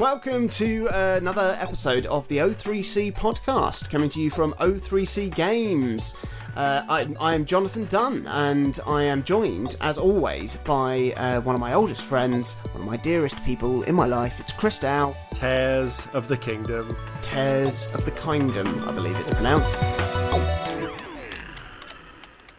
welcome 0.00 0.48
to 0.48 0.88
another 0.90 1.58
episode 1.60 2.06
of 2.06 2.26
the 2.28 2.38
O3C 2.38 3.12
podcast, 3.12 3.90
coming 3.90 4.08
to 4.08 4.18
you 4.18 4.30
from 4.30 4.54
O3C 4.54 5.34
Games. 5.34 6.16
Uh, 6.56 6.82
I, 6.88 7.14
I, 7.20 7.34
am 7.34 7.44
Jonathan 7.44 7.84
Dunn, 7.84 8.26
and 8.28 8.80
I 8.86 9.02
am 9.02 9.22
joined, 9.22 9.76
as 9.82 9.98
always, 9.98 10.56
by 10.64 11.12
uh, 11.18 11.42
one 11.42 11.54
of 11.54 11.60
my 11.60 11.74
oldest 11.74 12.00
friends, 12.00 12.54
one 12.72 12.80
of 12.80 12.86
my 12.86 12.96
dearest 12.96 13.44
people 13.44 13.82
in 13.82 13.94
my 13.94 14.06
life. 14.06 14.40
It's 14.40 14.52
Chris 14.52 14.78
Dow. 14.78 15.14
Tears 15.34 16.08
of 16.14 16.28
the 16.28 16.36
Kingdom. 16.38 16.96
Tears 17.20 17.88
of 17.92 18.06
the 18.06 18.12
Kingdom, 18.12 18.82
I 18.88 18.92
believe 18.92 19.18
it's 19.18 19.30
pronounced. 19.30 19.76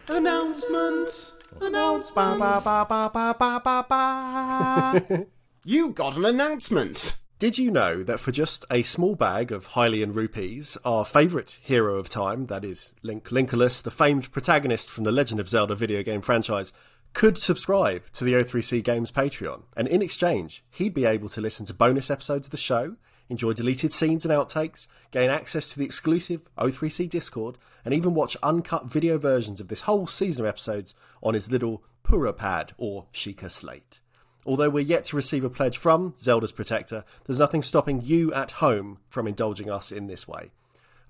Announcement! 0.06 1.32
Announce! 1.60 2.12
Ba, 2.12 2.36
ba, 2.38 2.60
ba, 2.62 2.86
ba, 2.88 3.10
ba, 3.12 3.36
ba, 3.36 3.60
ba, 3.64 3.86
ba. 3.88 5.26
you 5.64 5.90
got 5.90 6.16
an 6.16 6.24
announcement! 6.24 7.16
Did 7.42 7.58
you 7.58 7.72
know 7.72 8.04
that 8.04 8.20
for 8.20 8.30
just 8.30 8.64
a 8.70 8.84
small 8.84 9.16
bag 9.16 9.50
of 9.50 9.70
Hylian 9.70 10.14
rupees, 10.14 10.78
our 10.84 11.04
favourite 11.04 11.58
hero 11.60 11.96
of 11.96 12.08
time, 12.08 12.46
that 12.46 12.64
is 12.64 12.92
Link 13.02 13.30
Linkolas, 13.30 13.82
the 13.82 13.90
famed 13.90 14.30
protagonist 14.30 14.88
from 14.88 15.02
the 15.02 15.10
Legend 15.10 15.40
of 15.40 15.48
Zelda 15.48 15.74
video 15.74 16.04
game 16.04 16.20
franchise, 16.20 16.72
could 17.14 17.36
subscribe 17.36 18.04
to 18.12 18.22
the 18.22 18.34
O3C 18.34 18.84
Games 18.84 19.10
Patreon, 19.10 19.62
and 19.76 19.88
in 19.88 20.02
exchange, 20.02 20.62
he'd 20.70 20.94
be 20.94 21.04
able 21.04 21.28
to 21.30 21.40
listen 21.40 21.66
to 21.66 21.74
bonus 21.74 22.12
episodes 22.12 22.46
of 22.46 22.52
the 22.52 22.56
show, 22.56 22.94
enjoy 23.28 23.54
deleted 23.54 23.92
scenes 23.92 24.24
and 24.24 24.32
outtakes, 24.32 24.86
gain 25.10 25.28
access 25.28 25.68
to 25.70 25.80
the 25.80 25.84
exclusive 25.84 26.48
O3C 26.58 27.08
Discord, 27.08 27.58
and 27.84 27.92
even 27.92 28.14
watch 28.14 28.36
uncut 28.44 28.86
video 28.86 29.18
versions 29.18 29.60
of 29.60 29.66
this 29.66 29.80
whole 29.80 30.06
season 30.06 30.44
of 30.44 30.48
episodes 30.48 30.94
on 31.24 31.34
his 31.34 31.50
little 31.50 31.82
Purah 32.04 32.36
Pad 32.36 32.72
or 32.78 33.06
Sheikah 33.12 33.50
Slate. 33.50 33.98
Although 34.44 34.70
we're 34.70 34.80
yet 34.80 35.04
to 35.06 35.16
receive 35.16 35.44
a 35.44 35.50
pledge 35.50 35.78
from 35.78 36.14
Zelda's 36.20 36.52
Protector, 36.52 37.04
there's 37.24 37.38
nothing 37.38 37.62
stopping 37.62 38.00
you 38.02 38.32
at 38.34 38.52
home 38.52 38.98
from 39.08 39.28
indulging 39.28 39.70
us 39.70 39.92
in 39.92 40.08
this 40.08 40.26
way. 40.26 40.50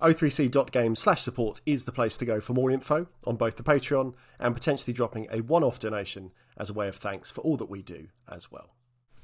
o3c.game 0.01 0.95
slash 0.95 1.21
support 1.21 1.61
is 1.65 1.85
the 1.85 1.91
place 1.91 2.17
to 2.17 2.25
go 2.25 2.39
for 2.39 2.53
more 2.53 2.69
info 2.69 3.07
on 3.25 3.35
both 3.35 3.55
the 3.55 3.63
Patreon 3.63 4.13
and 4.39 4.53
potentially 4.53 4.93
dropping 4.93 5.27
a 5.31 5.41
one 5.41 5.63
off 5.63 5.79
donation 5.79 6.31
as 6.57 6.69
a 6.69 6.73
way 6.73 6.87
of 6.87 6.95
thanks 6.95 7.31
for 7.31 7.41
all 7.41 7.57
that 7.57 7.69
we 7.69 7.81
do 7.81 8.07
as 8.29 8.51
well. 8.51 8.75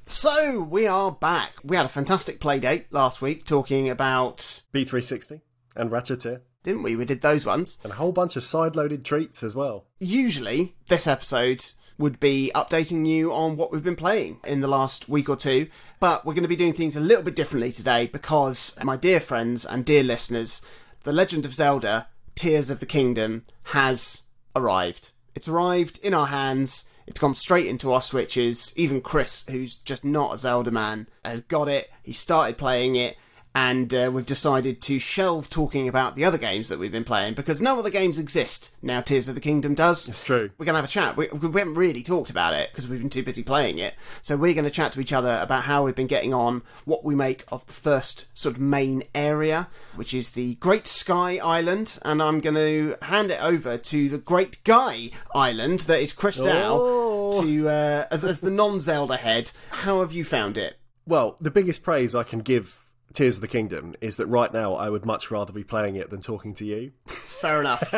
So, 0.07 0.59
we 0.59 0.87
are 0.87 1.11
back. 1.11 1.53
We 1.63 1.75
had 1.75 1.85
a 1.85 1.89
fantastic 1.89 2.39
play 2.39 2.59
date 2.59 2.87
last 2.89 3.21
week 3.21 3.45
talking 3.45 3.89
about 3.89 4.63
B360 4.73 5.41
and 5.75 5.91
Ratchet 5.91 6.25
Didn't 6.63 6.81
we? 6.81 6.95
We 6.95 7.05
did 7.05 7.21
those 7.21 7.45
ones. 7.45 7.77
And 7.83 7.93
a 7.93 7.97
whole 7.97 8.11
bunch 8.11 8.35
of 8.35 8.43
side 8.43 8.75
loaded 8.75 9.05
treats 9.05 9.43
as 9.43 9.55
well. 9.55 9.85
Usually, 9.99 10.75
this 10.87 11.05
episode 11.05 11.63
would 11.99 12.19
be 12.19 12.51
updating 12.55 13.05
you 13.05 13.31
on 13.31 13.57
what 13.57 13.71
we've 13.71 13.83
been 13.83 13.95
playing 13.95 14.39
in 14.47 14.61
the 14.61 14.67
last 14.67 15.07
week 15.09 15.29
or 15.29 15.35
two. 15.35 15.67
But 15.99 16.25
we're 16.25 16.33
going 16.33 16.43
to 16.43 16.49
be 16.49 16.55
doing 16.55 16.73
things 16.73 16.95
a 16.95 17.01
little 17.01 17.23
bit 17.23 17.35
differently 17.35 17.71
today 17.71 18.07
because, 18.07 18.75
my 18.81 18.95
dear 18.95 19.19
friends 19.19 19.65
and 19.65 19.85
dear 19.85 20.01
listeners, 20.01 20.63
The 21.03 21.13
Legend 21.13 21.45
of 21.45 21.53
Zelda 21.53 22.07
Tears 22.35 22.69
of 22.69 22.79
the 22.79 22.85
Kingdom 22.85 23.45
has 23.63 24.23
arrived. 24.55 25.11
It's 25.35 25.49
arrived 25.49 25.99
in 26.01 26.13
our 26.13 26.27
hands. 26.27 26.85
It's 27.05 27.19
gone 27.19 27.33
straight 27.33 27.67
into 27.67 27.91
our 27.91 28.01
switches. 28.01 28.73
Even 28.77 29.01
Chris, 29.01 29.45
who's 29.49 29.75
just 29.75 30.05
not 30.05 30.33
a 30.33 30.37
Zelda 30.37 30.71
man, 30.71 31.07
has 31.25 31.41
got 31.41 31.67
it. 31.67 31.89
He 32.01 32.13
started 32.13 32.57
playing 32.57 32.95
it 32.95 33.17
and 33.55 33.93
uh, 33.93 34.09
we've 34.13 34.25
decided 34.25 34.81
to 34.83 34.99
shelve 34.99 35.49
talking 35.49 35.87
about 35.87 36.15
the 36.15 36.23
other 36.23 36.37
games 36.37 36.69
that 36.69 36.77
we've 36.79 36.91
been 36.91 37.03
playing 37.03 37.33
because 37.33 37.59
no 37.59 37.79
other 37.79 37.89
games 37.89 38.19
exist 38.19 38.75
now. 38.81 39.01
Tears 39.01 39.27
of 39.27 39.35
the 39.35 39.41
Kingdom 39.41 39.73
does. 39.73 40.07
It's 40.07 40.21
true. 40.21 40.51
We're 40.57 40.65
gonna 40.65 40.77
have 40.77 40.85
a 40.85 40.91
chat. 40.91 41.17
We, 41.17 41.27
we 41.29 41.59
haven't 41.59 41.73
really 41.75 42.03
talked 42.03 42.29
about 42.29 42.53
it 42.53 42.69
because 42.71 42.87
we've 42.87 42.99
been 42.99 43.09
too 43.09 43.23
busy 43.23 43.43
playing 43.43 43.79
it. 43.79 43.95
So 44.21 44.37
we're 44.37 44.53
going 44.53 44.65
to 44.65 44.71
chat 44.71 44.91
to 44.93 45.01
each 45.01 45.13
other 45.13 45.39
about 45.41 45.63
how 45.63 45.83
we've 45.83 45.95
been 45.95 46.07
getting 46.07 46.33
on, 46.33 46.61
what 46.85 47.03
we 47.03 47.15
make 47.15 47.43
of 47.51 47.65
the 47.65 47.73
first 47.73 48.27
sort 48.37 48.55
of 48.55 48.61
main 48.61 49.03
area, 49.15 49.67
which 49.95 50.13
is 50.13 50.31
the 50.31 50.55
Great 50.55 50.85
Sky 50.87 51.37
Island, 51.37 51.97
and 52.03 52.21
I'm 52.21 52.39
going 52.39 52.55
to 52.55 52.95
hand 53.03 53.31
it 53.31 53.41
over 53.41 53.77
to 53.77 54.09
the 54.09 54.17
Great 54.17 54.63
Guy 54.63 55.09
Island 55.33 55.79
that 55.81 55.99
is 56.01 56.13
Chris 56.13 56.37
Dow 56.37 56.77
Oh. 56.79 57.41
to 57.43 57.69
uh, 57.69 58.05
as, 58.11 58.23
as 58.23 58.39
the 58.41 58.51
non-Zelda 58.51 59.17
head. 59.17 59.51
How 59.71 60.01
have 60.01 60.11
you 60.11 60.23
found 60.23 60.57
it? 60.57 60.77
Well, 61.07 61.37
the 61.41 61.51
biggest 61.51 61.81
praise 61.83 62.13
I 62.13 62.23
can 62.23 62.39
give 62.39 62.77
Tears 63.13 63.37
of 63.37 63.41
the 63.41 63.47
Kingdom 63.47 63.95
is 64.01 64.17
that 64.17 64.27
right 64.27 64.53
now 64.53 64.75
I 64.75 64.89
would 64.89 65.05
much 65.05 65.31
rather 65.31 65.51
be 65.51 65.63
playing 65.63 65.95
it 65.95 66.09
than 66.09 66.21
talking 66.21 66.53
to 66.55 66.65
you. 66.65 66.91
It's 67.07 67.37
fair 67.37 67.59
enough. 67.59 67.93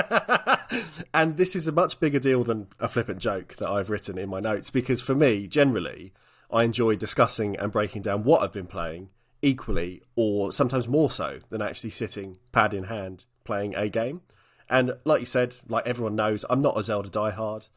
and 1.14 1.38
this 1.38 1.56
is 1.56 1.68
a 1.68 1.72
much 1.72 2.00
bigger 2.00 2.20
deal 2.20 2.44
than 2.44 2.68
a 2.80 2.88
flippant 2.88 3.20
joke 3.20 3.58
that 3.58 3.70
I've 3.70 3.90
written 3.90 4.18
in 4.18 4.30
my 4.30 4.40
notes 4.40 4.70
because 4.70 5.02
for 5.02 5.16
me, 5.16 5.48
generally, 5.48 6.14
I 6.52 6.64
enjoy 6.64 6.96
discussing 6.96 7.58
and 7.58 7.72
breaking 7.72 8.04
down 8.04 8.24
what 8.24 8.42
I've 8.42 8.54
been 8.54 8.68
playing 8.68 9.10
equally 9.42 10.02
or 10.16 10.52
sometimes 10.52 10.88
more 10.88 11.10
so 11.10 11.40
than 11.50 11.62
actually 11.62 11.90
sitting 11.90 12.38
pad 12.52 12.74
in 12.74 12.86
hand 12.86 13.26
playing 13.44 13.76
a 13.76 13.90
game. 13.90 14.22
And 14.70 14.94
like 15.04 15.20
you 15.20 15.26
said, 15.26 15.58
like 15.68 15.86
everyone 15.86 16.16
knows, 16.16 16.46
I'm 16.50 16.62
not 16.62 16.78
a 16.78 16.84
Zelda 16.84 17.10
diehard. 17.10 17.68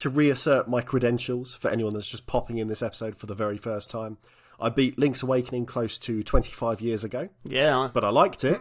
To 0.00 0.10
reassert 0.10 0.68
my 0.68 0.82
credentials 0.82 1.54
for 1.54 1.70
anyone 1.70 1.94
that's 1.94 2.10
just 2.10 2.26
popping 2.26 2.58
in 2.58 2.68
this 2.68 2.82
episode 2.82 3.16
for 3.16 3.26
the 3.26 3.34
very 3.34 3.56
first 3.56 3.90
time, 3.90 4.18
I 4.60 4.68
beat 4.68 4.98
Link's 4.98 5.22
Awakening 5.22 5.66
close 5.66 5.98
to 6.00 6.22
25 6.22 6.80
years 6.80 7.04
ago. 7.04 7.28
Yeah. 7.44 7.90
But 7.92 8.04
I 8.04 8.10
liked 8.10 8.44
it. 8.44 8.60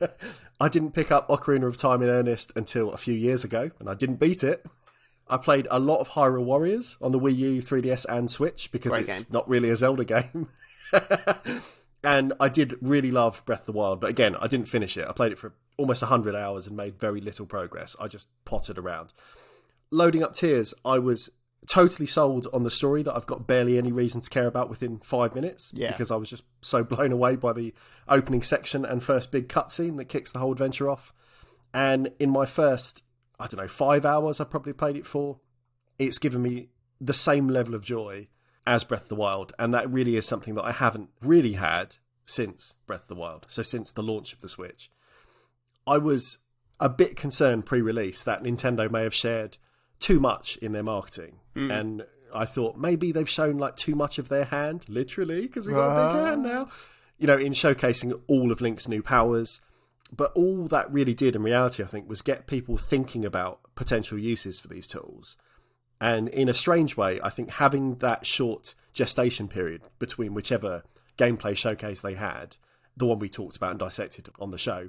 I 0.60 0.68
didn't 0.68 0.92
pick 0.92 1.10
up 1.10 1.28
Ocarina 1.28 1.66
of 1.66 1.76
Time 1.76 2.02
in 2.02 2.08
earnest 2.08 2.52
until 2.56 2.92
a 2.92 2.96
few 2.96 3.14
years 3.14 3.44
ago, 3.44 3.70
and 3.78 3.88
I 3.88 3.94
didn't 3.94 4.16
beat 4.16 4.44
it. 4.44 4.64
I 5.28 5.36
played 5.36 5.66
a 5.70 5.78
lot 5.78 6.00
of 6.00 6.10
Hyrule 6.10 6.44
Warriors 6.44 6.96
on 7.00 7.12
the 7.12 7.18
Wii 7.18 7.36
U, 7.36 7.62
3DS, 7.62 8.06
and 8.08 8.30
Switch 8.30 8.70
because 8.70 8.92
Great 8.92 9.08
it's 9.08 9.18
game. 9.18 9.26
not 9.30 9.48
really 9.48 9.70
a 9.70 9.76
Zelda 9.76 10.04
game. 10.04 10.48
and 12.04 12.32
I 12.38 12.48
did 12.48 12.76
really 12.80 13.10
love 13.10 13.44
Breath 13.46 13.60
of 13.60 13.66
the 13.66 13.72
Wild, 13.72 14.00
but 14.00 14.10
again, 14.10 14.36
I 14.40 14.46
didn't 14.46 14.66
finish 14.66 14.96
it. 14.96 15.06
I 15.08 15.12
played 15.12 15.32
it 15.32 15.38
for 15.38 15.54
almost 15.76 16.02
100 16.02 16.34
hours 16.34 16.66
and 16.66 16.76
made 16.76 16.98
very 16.98 17.20
little 17.20 17.46
progress. 17.46 17.96
I 17.98 18.08
just 18.08 18.28
potted 18.44 18.78
around. 18.78 19.12
Loading 19.90 20.22
up 20.22 20.34
Tears, 20.34 20.74
I 20.84 20.98
was 20.98 21.30
totally 21.68 22.06
sold 22.06 22.48
on 22.52 22.64
the 22.64 22.70
story 22.70 23.02
that 23.02 23.14
I've 23.14 23.26
got 23.26 23.46
barely 23.46 23.78
any 23.78 23.92
reason 23.92 24.20
to 24.20 24.28
care 24.30 24.46
about 24.46 24.68
within 24.68 24.98
five 24.98 25.34
minutes 25.34 25.70
Yeah. 25.74 25.92
because 25.92 26.10
I 26.10 26.16
was 26.16 26.28
just 26.30 26.42
so 26.60 26.82
blown 26.84 27.12
away 27.12 27.36
by 27.36 27.52
the 27.52 27.72
opening 28.08 28.42
section 28.42 28.84
and 28.84 29.02
first 29.02 29.30
big 29.30 29.48
cutscene 29.48 29.96
that 29.98 30.06
kicks 30.06 30.32
the 30.32 30.38
whole 30.40 30.52
adventure 30.52 30.90
off. 30.90 31.12
And 31.72 32.10
in 32.18 32.30
my 32.30 32.44
first, 32.46 33.02
I 33.38 33.46
don't 33.46 33.60
know, 33.60 33.68
five 33.68 34.04
hours 34.04 34.40
I've 34.40 34.50
probably 34.50 34.72
played 34.72 34.96
it 34.96 35.06
for, 35.06 35.38
it's 35.98 36.18
given 36.18 36.42
me 36.42 36.68
the 37.00 37.14
same 37.14 37.48
level 37.48 37.74
of 37.74 37.84
joy 37.84 38.28
as 38.66 38.84
Breath 38.84 39.02
of 39.04 39.08
the 39.08 39.14
Wild. 39.14 39.52
And 39.58 39.72
that 39.72 39.90
really 39.90 40.16
is 40.16 40.26
something 40.26 40.54
that 40.54 40.64
I 40.64 40.72
haven't 40.72 41.10
really 41.22 41.54
had 41.54 41.96
since 42.26 42.74
Breath 42.86 43.02
of 43.02 43.08
the 43.08 43.14
Wild. 43.14 43.46
So 43.48 43.62
since 43.62 43.90
the 43.90 44.02
launch 44.02 44.32
of 44.32 44.40
the 44.40 44.48
Switch. 44.48 44.90
I 45.86 45.98
was 45.98 46.38
a 46.78 46.88
bit 46.88 47.16
concerned 47.16 47.66
pre 47.66 47.80
release 47.80 48.22
that 48.24 48.42
Nintendo 48.42 48.90
may 48.90 49.02
have 49.02 49.14
shared 49.14 49.58
too 50.00 50.18
much 50.20 50.56
in 50.58 50.72
their 50.72 50.82
marketing. 50.82 51.38
Mm. 51.56 51.80
And 51.80 52.06
I 52.34 52.44
thought 52.44 52.76
maybe 52.76 53.12
they've 53.12 53.28
shown 53.28 53.58
like 53.58 53.76
too 53.76 53.94
much 53.94 54.18
of 54.18 54.28
their 54.28 54.44
hand, 54.44 54.86
literally, 54.88 55.42
because 55.42 55.66
we've 55.66 55.76
got 55.76 55.92
a 55.92 56.12
big 56.12 56.22
ah. 56.22 56.26
hand 56.26 56.42
now, 56.42 56.68
you 57.18 57.26
know, 57.26 57.38
in 57.38 57.52
showcasing 57.52 58.20
all 58.26 58.50
of 58.50 58.60
Link's 58.60 58.88
new 58.88 59.02
powers. 59.02 59.60
But 60.14 60.32
all 60.34 60.66
that 60.66 60.92
really 60.92 61.14
did 61.14 61.34
in 61.36 61.42
reality, 61.42 61.82
I 61.82 61.86
think, 61.86 62.08
was 62.08 62.20
get 62.20 62.46
people 62.46 62.76
thinking 62.76 63.24
about 63.24 63.60
potential 63.74 64.18
uses 64.18 64.60
for 64.60 64.68
these 64.68 64.86
tools. 64.86 65.36
And 66.02 66.28
in 66.28 66.48
a 66.48 66.54
strange 66.54 66.96
way, 66.96 67.20
I 67.22 67.30
think 67.30 67.50
having 67.52 67.94
that 67.96 68.26
short 68.26 68.74
gestation 68.92 69.48
period 69.48 69.82
between 69.98 70.34
whichever 70.34 70.82
gameplay 71.16 71.56
showcase 71.56 72.00
they 72.00 72.14
had, 72.14 72.56
the 72.96 73.06
one 73.06 73.20
we 73.20 73.28
talked 73.28 73.56
about 73.56 73.70
and 73.70 73.78
dissected 73.78 74.28
on 74.38 74.50
the 74.50 74.58
show, 74.58 74.88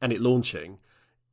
and 0.00 0.12
it 0.12 0.20
launching, 0.20 0.78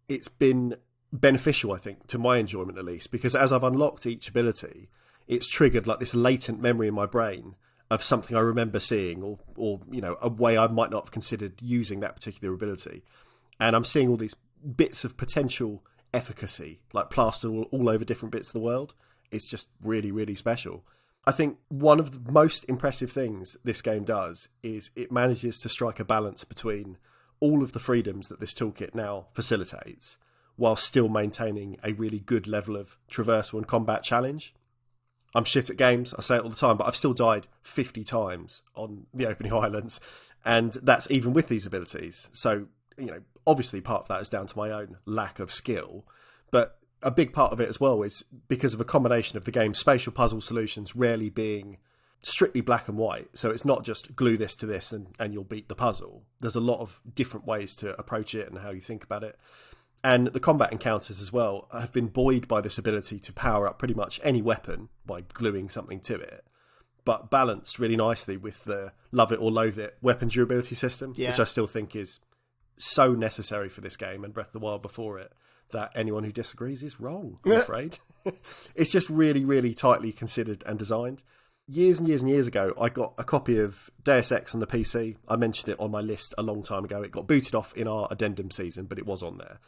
it's 0.08 0.30
been 0.30 0.78
beneficial, 1.12 1.74
I 1.74 1.78
think, 1.78 2.08
to 2.08 2.18
my 2.18 2.38
enjoyment 2.38 2.78
at 2.78 2.86
least, 2.86 3.12
because 3.12 3.36
as 3.36 3.54
I've 3.54 3.64
unlocked 3.64 4.06
each 4.06 4.30
ability, 4.30 4.90
it's 5.28 5.48
triggered 5.48 5.88
like 5.88 6.00
this 6.00 6.16
latent 6.16 6.62
memory 6.62 6.88
in 6.88 6.94
my 6.94 7.06
brain 7.06 7.56
of 7.90 8.04
something 8.04 8.36
I 8.36 8.42
remember 8.42 8.80
seeing 8.80 9.24
or, 9.24 9.40
or 9.56 9.80
you 9.90 10.02
know, 10.02 10.18
a 10.22 10.30
way 10.30 10.58
I 10.58 10.68
might 10.68 10.92
not 10.92 11.06
have 11.06 11.12
considered 11.12 11.62
using 11.62 12.02
that 12.02 12.16
particular 12.16 12.54
ability. 12.54 13.04
And 13.60 13.76
I'm 13.76 13.84
seeing 13.84 14.10
all 14.10 14.18
these 14.18 14.36
bits 14.76 15.04
of 15.04 15.18
potential 15.18 15.84
efficacy, 16.14 16.80
like 16.94 17.10
plastered 17.10 17.52
all, 17.52 17.64
all 17.72 17.90
over 17.90 18.04
different 18.04 18.32
bits 18.32 18.50
of 18.50 18.54
the 18.54 18.60
world. 18.60 18.94
It's 19.32 19.48
just 19.48 19.70
really, 19.82 20.12
really 20.12 20.36
special. 20.36 20.84
I 21.26 21.32
think 21.32 21.58
one 21.70 22.00
of 22.00 22.26
the 22.26 22.32
most 22.32 22.66
impressive 22.70 23.12
things 23.12 23.58
this 23.64 23.82
game 23.82 24.04
does 24.04 24.50
is 24.64 24.92
it 24.96 25.12
manages 25.12 25.60
to 25.62 25.70
strike 25.70 26.00
a 26.00 26.06
balance 26.06 26.44
between 26.44 26.98
all 27.40 27.62
of 27.62 27.74
the 27.74 27.80
freedoms 27.80 28.30
that 28.30 28.40
this 28.40 28.54
toolkit 28.54 28.96
now 28.96 29.28
facilitates 29.34 30.18
while 30.58 30.76
still 30.76 31.08
maintaining 31.08 31.78
a 31.84 31.94
really 31.94 32.20
good 32.20 32.48
level 32.48 32.76
of 32.76 32.98
traversal 33.10 33.54
and 33.54 33.68
combat 33.68 34.04
challenge. 34.04 34.54
I'm 35.34 35.46
shit 35.46 35.70
at 35.70 35.78
games, 35.78 36.14
I 36.18 36.22
say 36.22 36.38
it 36.38 36.42
all 36.42 36.50
the 36.50 36.56
time, 36.56 36.78
but 36.78 36.88
I've 36.88 36.96
still 36.96 37.14
died 37.14 37.48
50 37.62 38.04
times 38.04 38.64
on 38.76 39.06
the 39.14 39.28
opening 39.28 39.54
islands, 39.66 40.00
and 40.44 40.74
that's 40.74 41.10
even 41.12 41.34
with 41.34 41.48
these 41.48 41.66
abilities. 41.66 42.30
So, 42.34 42.68
you 42.98 43.06
know, 43.06 43.22
obviously 43.46 43.82
part 43.82 44.04
of 44.04 44.08
that 44.10 44.22
is 44.22 44.30
down 44.30 44.48
to 44.48 44.58
my 44.58 44.72
own 44.72 44.98
lack 45.06 45.40
of 45.40 45.52
skill, 45.52 46.06
but 46.52 46.80
a 47.04 47.12
big 47.12 47.34
part 47.34 47.54
of 47.54 47.62
it 47.62 47.70
as 47.70 47.80
well 47.80 48.02
is 48.02 48.26
because 48.48 48.74
of 48.74 48.82
a 48.82 48.86
combination 48.86 49.38
of 49.38 49.46
the 49.46 49.52
game's 49.52 49.78
spatial 49.78 50.12
puzzle 50.12 50.42
solutions 50.42 50.96
rarely 50.96 51.30
being 51.30 51.78
strictly 52.24 52.62
black 52.62 52.88
and 52.88 52.98
white. 52.98 53.30
So 53.34 53.52
it's 53.52 53.66
not 53.66 53.84
just 53.84 54.16
glue 54.16 54.38
this 54.38 54.56
to 54.56 54.66
this 54.66 54.92
and, 54.92 55.08
and 55.20 55.34
you'll 55.34 55.44
beat 55.44 55.70
the 55.70 55.76
puzzle. 55.76 56.24
There's 56.40 56.56
a 56.56 56.62
lot 56.62 56.80
of 56.80 57.02
different 57.14 57.46
ways 57.46 57.76
to 57.78 57.98
approach 58.00 58.34
it 58.34 58.50
and 58.50 58.58
how 58.60 58.72
you 58.72 58.82
think 58.82 59.04
about 59.04 59.24
it. 59.24 59.38
And 60.04 60.28
the 60.28 60.40
combat 60.40 60.72
encounters 60.72 61.20
as 61.22 61.34
well 61.34 61.68
have 61.74 61.92
been 61.92 62.08
buoyed 62.08 62.48
by 62.48 62.62
this 62.62 62.78
ability 62.78 63.20
to 63.20 63.34
power 63.34 63.68
up 63.68 63.80
pretty 63.80 63.94
much 63.96 64.20
any 64.24 64.42
weapon 64.42 64.90
by 65.06 65.22
gluing 65.34 65.70
something 65.70 66.00
to 66.02 66.16
it, 66.16 66.46
but 67.04 67.30
balanced 67.30 67.80
really 67.80 67.96
nicely 67.96 68.38
with 68.38 68.64
the 68.66 68.94
love 69.12 69.32
it 69.32 69.40
or 69.40 69.52
loathe 69.52 69.78
it 69.80 69.98
weapon 70.02 70.28
durability 70.30 70.76
system, 70.76 71.14
Yeah. 71.18 71.30
which 71.30 71.40
I 71.40 71.46
still 71.46 71.68
think 71.68 71.96
is 71.96 72.20
so 72.78 73.14
necessary 73.14 73.70
for 73.70 73.82
this 73.82 73.98
game 73.98 74.24
and 74.24 74.34
Breath 74.34 74.48
of 74.48 74.54
the 74.54 74.60
Wild 74.60 74.82
before 74.84 75.18
it 75.20 75.34
that 75.72 75.92
anyone 75.96 76.24
who 76.24 76.32
disagrees 76.32 76.84
is 76.84 77.00
wrong, 77.00 77.40
I'm 77.44 77.54
afraid. 77.54 77.98
it's 78.76 78.92
just 78.92 79.10
really, 79.10 79.44
really 79.44 79.74
tightly 79.74 80.14
considered 80.14 80.64
and 80.66 80.78
designed. 80.80 81.24
Years 81.70 82.00
and 82.00 82.08
years 82.08 82.22
and 82.22 82.30
years 82.30 82.48
ago, 82.48 82.74
I 82.80 82.88
got 82.88 83.14
a 83.18 83.26
copy 83.26 83.60
of 83.60 83.90
Deus 84.02 84.32
Ex 84.32 84.54
on 84.54 84.62
the 84.62 84.68
PC. 84.68 85.18
I 85.28 85.36
mentioned 85.36 85.68
it 85.68 85.80
on 85.80 85.92
my 85.92 86.00
list 86.00 86.34
a 86.38 86.42
long 86.42 86.64
time 86.64 86.86
ago. 86.86 87.02
It 87.02 87.12
got 87.12 87.28
booted 87.28 87.56
off 87.56 87.76
in 87.76 87.90
our 87.90 88.08
addendum 88.10 88.52
season, 88.52 88.86
but 88.86 88.98
it 88.98 89.06
was 89.06 89.22
on 89.22 89.38
there. 89.38 89.60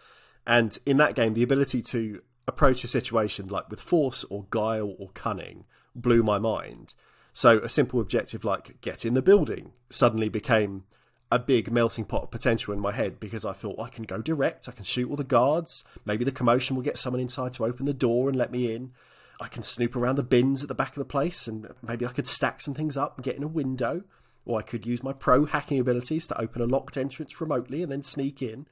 And 0.47 0.77
in 0.85 0.95
that 0.97 1.15
game, 1.15 1.33
the 1.33 1.43
ability 1.43 1.81
to 1.81 2.21
approach 2.47 2.85
a 2.85 2.87
situation 2.87 3.47
like 3.47 3.69
with 3.69 3.81
force 3.81 4.23
or 4.29 4.45
guile 4.49 4.95
or 4.97 5.09
cunning 5.09 5.65
blew 5.93 6.23
my 6.23 6.39
mind. 6.39 6.93
So 7.33 7.59
a 7.59 7.69
simple 7.69 7.99
objective 7.99 8.45
like 8.45 8.79
get 8.79 9.05
in 9.05 9.13
the 9.13 9.21
building 9.21 9.73
suddenly 9.89 10.29
became 10.29 10.85
a 11.31 11.37
big 11.37 11.71
melting 11.71 12.05
pot 12.05 12.23
of 12.23 12.31
potential 12.31 12.73
in 12.73 12.79
my 12.79 12.91
head 12.91 13.19
because 13.19 13.45
I 13.45 13.51
thought 13.51 13.79
I 13.79 13.89
can 13.89 14.03
go 14.03 14.21
direct, 14.21 14.67
I 14.67 14.71
can 14.71 14.83
shoot 14.83 15.09
all 15.09 15.15
the 15.15 15.23
guards, 15.23 15.83
maybe 16.05 16.23
the 16.23 16.31
commotion 16.31 16.75
will 16.75 16.83
get 16.83 16.97
someone 16.97 17.21
inside 17.21 17.53
to 17.53 17.65
open 17.65 17.85
the 17.85 17.93
door 17.93 18.29
and 18.29 18.37
let 18.37 18.51
me 18.51 18.73
in. 18.73 18.93
I 19.39 19.47
can 19.47 19.63
snoop 19.63 19.95
around 19.95 20.17
the 20.17 20.23
bins 20.23 20.61
at 20.63 20.67
the 20.67 20.75
back 20.75 20.89
of 20.89 20.95
the 20.95 21.05
place 21.05 21.47
and 21.47 21.67
maybe 21.81 22.05
I 22.05 22.11
could 22.11 22.27
stack 22.27 22.61
some 22.61 22.73
things 22.73 22.97
up 22.97 23.15
and 23.15 23.23
get 23.23 23.37
in 23.37 23.43
a 23.43 23.47
window. 23.47 24.03
Or 24.45 24.57
I 24.57 24.63
could 24.63 24.85
use 24.85 25.03
my 25.03 25.13
pro 25.13 25.45
hacking 25.45 25.79
abilities 25.79 26.27
to 26.27 26.41
open 26.41 26.61
a 26.61 26.65
locked 26.65 26.97
entrance 26.97 27.39
remotely 27.39 27.83
and 27.83 27.91
then 27.91 28.03
sneak 28.03 28.41
in. 28.41 28.67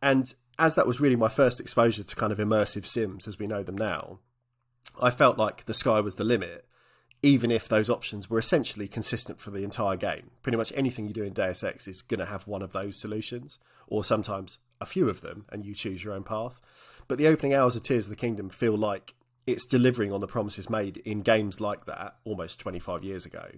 And 0.00 0.32
as 0.58 0.74
that 0.74 0.86
was 0.86 1.00
really 1.00 1.16
my 1.16 1.28
first 1.28 1.60
exposure 1.60 2.04
to 2.04 2.16
kind 2.16 2.32
of 2.32 2.38
immersive 2.38 2.86
sims 2.86 3.28
as 3.28 3.38
we 3.38 3.46
know 3.46 3.62
them 3.62 3.76
now, 3.76 4.20
I 5.00 5.10
felt 5.10 5.38
like 5.38 5.64
the 5.64 5.74
sky 5.74 6.00
was 6.00 6.14
the 6.14 6.24
limit, 6.24 6.66
even 7.22 7.50
if 7.50 7.68
those 7.68 7.90
options 7.90 8.30
were 8.30 8.38
essentially 8.38 8.88
consistent 8.88 9.40
for 9.40 9.50
the 9.50 9.62
entire 9.62 9.96
game. 9.96 10.30
Pretty 10.42 10.56
much 10.56 10.72
anything 10.74 11.06
you 11.06 11.14
do 11.14 11.24
in 11.24 11.32
Deus 11.32 11.62
Ex 11.62 11.86
is 11.86 12.02
going 12.02 12.20
to 12.20 12.26
have 12.26 12.46
one 12.46 12.62
of 12.62 12.72
those 12.72 12.96
solutions, 12.96 13.58
or 13.86 14.02
sometimes 14.02 14.58
a 14.80 14.86
few 14.86 15.08
of 15.08 15.20
them, 15.20 15.44
and 15.50 15.64
you 15.64 15.74
choose 15.74 16.02
your 16.02 16.14
own 16.14 16.24
path. 16.24 16.60
But 17.08 17.18
the 17.18 17.26
opening 17.26 17.54
hours 17.54 17.76
of 17.76 17.82
Tears 17.82 18.06
of 18.06 18.10
the 18.10 18.16
Kingdom 18.16 18.48
feel 18.48 18.76
like 18.76 19.14
it's 19.46 19.64
delivering 19.64 20.12
on 20.12 20.20
the 20.20 20.26
promises 20.26 20.70
made 20.70 20.98
in 20.98 21.22
games 21.22 21.60
like 21.60 21.86
that 21.86 22.16
almost 22.24 22.60
25 22.60 23.04
years 23.04 23.26
ago, 23.26 23.50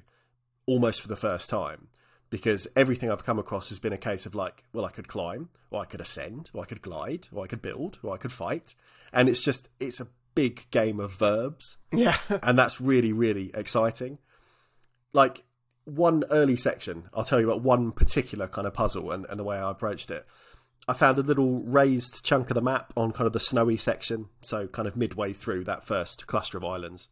almost 0.67 1.00
for 1.00 1.08
the 1.08 1.17
first 1.17 1.50
time. 1.50 1.88
Because 2.31 2.67
everything 2.75 3.11
I've 3.11 3.26
come 3.26 3.38
across 3.38 3.69
has 3.69 3.79
been 3.79 3.93
a 3.93 3.99
case 3.99 4.25
of 4.25 4.34
like, 4.34 4.62
well, 4.73 4.87
I 4.87 4.90
could 4.90 5.06
climb, 5.06 5.50
or 5.70 5.82
I 5.82 5.84
could 5.84 6.00
ascend, 6.00 6.50
or 6.55 6.62
I 6.62 6.67
could 6.67 6.81
glide, 6.81 7.29
or 7.31 7.44
I 7.44 7.46
could 7.46 7.61
build, 7.61 7.99
or 8.02 8.14
I 8.14 8.17
could 8.17 8.32
fight. 8.32 8.75
And 9.12 9.29
it's 9.29 9.44
just, 9.44 9.69
it's 9.79 10.00
a 10.00 10.08
big 10.34 10.70
game 10.70 11.00
of 11.00 11.12
verbs 11.12 11.76
Yeah. 11.93 12.17
and 12.43 12.58
that's 12.58 12.81
really 12.81 13.12
really 13.12 13.50
exciting 13.55 14.19
like 15.12 15.44
one 15.84 16.25
early 16.31 16.56
section 16.56 17.08
i'll 17.12 17.25
tell 17.25 17.40
you 17.40 17.49
about 17.49 17.62
one 17.62 17.93
particular 17.93 18.46
kind 18.46 18.67
of 18.67 18.75
puzzle 18.75 19.11
and, 19.11 19.26
and 19.29 19.38
the 19.38 19.44
way 19.44 19.56
i 19.56 19.70
approached 19.70 20.11
it 20.11 20.26
i 20.88 20.93
found 20.93 21.19
a 21.19 21.23
little 21.23 21.62
raised 21.62 22.25
chunk 22.25 22.50
of 22.50 22.55
the 22.55 22.62
map 22.62 22.93
on 22.96 23.12
kind 23.12 23.26
of 23.26 23.32
the 23.32 23.40
snowy 23.40 23.76
section 23.76 24.29
so 24.40 24.67
kind 24.67 24.88
of 24.88 24.96
midway 24.96 25.32
through 25.32 25.64
that 25.64 25.84
first 25.84 26.26
cluster 26.26 26.58
of 26.58 26.64
islands 26.64 27.08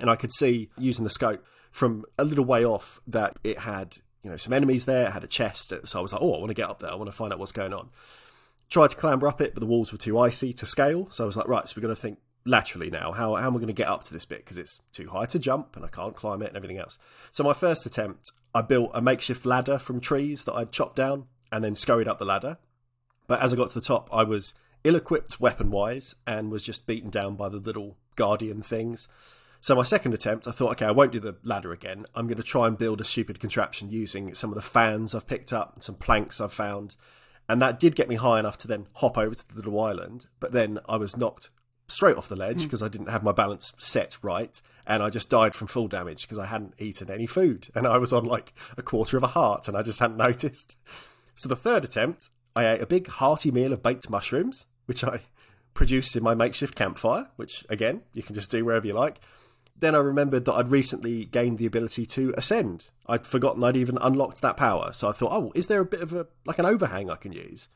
and 0.00 0.10
i 0.10 0.16
could 0.16 0.32
see 0.32 0.70
using 0.78 1.04
the 1.04 1.10
scope 1.10 1.44
from 1.70 2.04
a 2.18 2.24
little 2.24 2.44
way 2.44 2.64
off 2.64 3.00
that 3.06 3.36
it 3.44 3.60
had 3.60 3.98
you 4.22 4.30
know 4.30 4.36
some 4.36 4.52
enemies 4.52 4.84
there 4.84 5.06
it 5.06 5.12
had 5.12 5.24
a 5.24 5.28
chest 5.28 5.72
so 5.84 5.98
i 5.98 6.02
was 6.02 6.12
like 6.12 6.22
oh 6.22 6.34
i 6.34 6.38
want 6.38 6.48
to 6.48 6.54
get 6.54 6.68
up 6.68 6.80
there 6.80 6.90
i 6.90 6.94
want 6.94 7.10
to 7.10 7.16
find 7.16 7.32
out 7.32 7.38
what's 7.38 7.52
going 7.52 7.72
on 7.72 7.88
tried 8.70 8.90
to 8.90 8.96
clamber 8.96 9.28
up 9.28 9.40
it 9.40 9.54
but 9.54 9.60
the 9.60 9.66
walls 9.66 9.92
were 9.92 9.98
too 9.98 10.18
icy 10.18 10.52
to 10.52 10.66
scale 10.66 11.08
so 11.10 11.24
i 11.24 11.26
was 11.26 11.36
like 11.36 11.48
right 11.48 11.68
so 11.68 11.74
we're 11.76 11.82
going 11.82 11.94
to 11.94 12.00
think 12.00 12.18
laterally 12.44 12.90
now. 12.90 13.12
How, 13.12 13.34
how 13.34 13.46
am 13.46 13.54
I 13.54 13.56
going 13.56 13.66
to 13.68 13.72
get 13.72 13.88
up 13.88 14.04
to 14.04 14.12
this 14.12 14.24
bit? 14.24 14.38
Because 14.38 14.58
it's 14.58 14.80
too 14.92 15.08
high 15.08 15.26
to 15.26 15.38
jump 15.38 15.76
and 15.76 15.84
I 15.84 15.88
can't 15.88 16.14
climb 16.14 16.42
it 16.42 16.48
and 16.48 16.56
everything 16.56 16.78
else. 16.78 16.98
So, 17.32 17.44
my 17.44 17.52
first 17.52 17.86
attempt, 17.86 18.32
I 18.54 18.62
built 18.62 18.90
a 18.94 19.00
makeshift 19.00 19.44
ladder 19.44 19.78
from 19.78 20.00
trees 20.00 20.44
that 20.44 20.54
I'd 20.54 20.72
chopped 20.72 20.96
down 20.96 21.26
and 21.50 21.64
then 21.64 21.74
scurried 21.74 22.08
up 22.08 22.18
the 22.18 22.24
ladder. 22.24 22.58
But 23.26 23.40
as 23.40 23.52
I 23.52 23.56
got 23.56 23.70
to 23.70 23.80
the 23.80 23.84
top, 23.84 24.08
I 24.12 24.24
was 24.24 24.54
ill 24.82 24.96
equipped 24.96 25.40
weapon 25.40 25.70
wise 25.70 26.14
and 26.26 26.50
was 26.50 26.62
just 26.62 26.86
beaten 26.86 27.10
down 27.10 27.36
by 27.36 27.48
the 27.48 27.56
little 27.58 27.96
guardian 28.16 28.62
things. 28.62 29.08
So, 29.60 29.74
my 29.74 29.82
second 29.82 30.12
attempt, 30.12 30.46
I 30.46 30.50
thought, 30.50 30.72
okay, 30.72 30.84
I 30.84 30.90
won't 30.90 31.12
do 31.12 31.20
the 31.20 31.36
ladder 31.42 31.72
again. 31.72 32.04
I'm 32.14 32.26
going 32.26 32.36
to 32.36 32.42
try 32.42 32.66
and 32.66 32.76
build 32.76 33.00
a 33.00 33.04
stupid 33.04 33.40
contraption 33.40 33.90
using 33.90 34.34
some 34.34 34.50
of 34.50 34.56
the 34.56 34.62
fans 34.62 35.14
I've 35.14 35.26
picked 35.26 35.54
up 35.54 35.74
and 35.74 35.82
some 35.82 35.94
planks 35.94 36.38
I've 36.38 36.52
found. 36.52 36.96
And 37.48 37.62
that 37.62 37.78
did 37.78 37.96
get 37.96 38.08
me 38.08 38.16
high 38.16 38.38
enough 38.38 38.58
to 38.58 38.68
then 38.68 38.88
hop 38.96 39.16
over 39.16 39.34
to 39.34 39.48
the 39.48 39.54
little 39.54 39.80
island. 39.80 40.26
But 40.38 40.52
then 40.52 40.80
I 40.86 40.96
was 40.96 41.16
knocked 41.16 41.48
straight 41.88 42.16
off 42.16 42.28
the 42.28 42.36
ledge 42.36 42.60
hmm. 42.60 42.64
because 42.64 42.82
I 42.82 42.88
didn't 42.88 43.08
have 43.08 43.22
my 43.22 43.32
balance 43.32 43.72
set 43.78 44.16
right, 44.22 44.60
and 44.86 45.02
I 45.02 45.10
just 45.10 45.30
died 45.30 45.54
from 45.54 45.68
full 45.68 45.88
damage 45.88 46.22
because 46.22 46.38
I 46.38 46.46
hadn't 46.46 46.74
eaten 46.78 47.10
any 47.10 47.26
food, 47.26 47.68
and 47.74 47.86
I 47.86 47.98
was 47.98 48.12
on 48.12 48.24
like 48.24 48.52
a 48.76 48.82
quarter 48.82 49.16
of 49.16 49.22
a 49.22 49.28
heart, 49.28 49.68
and 49.68 49.76
I 49.76 49.82
just 49.82 50.00
hadn't 50.00 50.16
noticed. 50.16 50.76
So 51.34 51.48
the 51.48 51.56
third 51.56 51.84
attempt, 51.84 52.30
I 52.56 52.66
ate 52.66 52.82
a 52.82 52.86
big 52.86 53.08
hearty 53.08 53.50
meal 53.50 53.72
of 53.72 53.82
baked 53.82 54.08
mushrooms, 54.08 54.66
which 54.86 55.02
I 55.02 55.22
produced 55.74 56.14
in 56.16 56.22
my 56.22 56.34
makeshift 56.34 56.74
campfire, 56.74 57.28
which 57.36 57.64
again 57.68 58.02
you 58.12 58.22
can 58.22 58.34
just 58.34 58.50
do 58.50 58.64
wherever 58.64 58.86
you 58.86 58.94
like. 58.94 59.18
Then 59.76 59.94
I 59.94 59.98
remembered 59.98 60.44
that 60.44 60.54
I'd 60.54 60.68
recently 60.70 61.24
gained 61.24 61.58
the 61.58 61.66
ability 61.66 62.06
to 62.06 62.32
ascend. 62.36 62.90
I'd 63.08 63.26
forgotten 63.26 63.64
I'd 63.64 63.76
even 63.76 63.98
unlocked 64.00 64.40
that 64.40 64.56
power, 64.56 64.92
so 64.92 65.08
I 65.08 65.12
thought, 65.12 65.32
oh, 65.32 65.52
is 65.54 65.66
there 65.66 65.80
a 65.80 65.86
bit 65.86 66.00
of 66.00 66.12
a 66.12 66.26
like 66.44 66.58
an 66.58 66.66
overhang 66.66 67.10
I 67.10 67.16
can 67.16 67.32
use? 67.32 67.68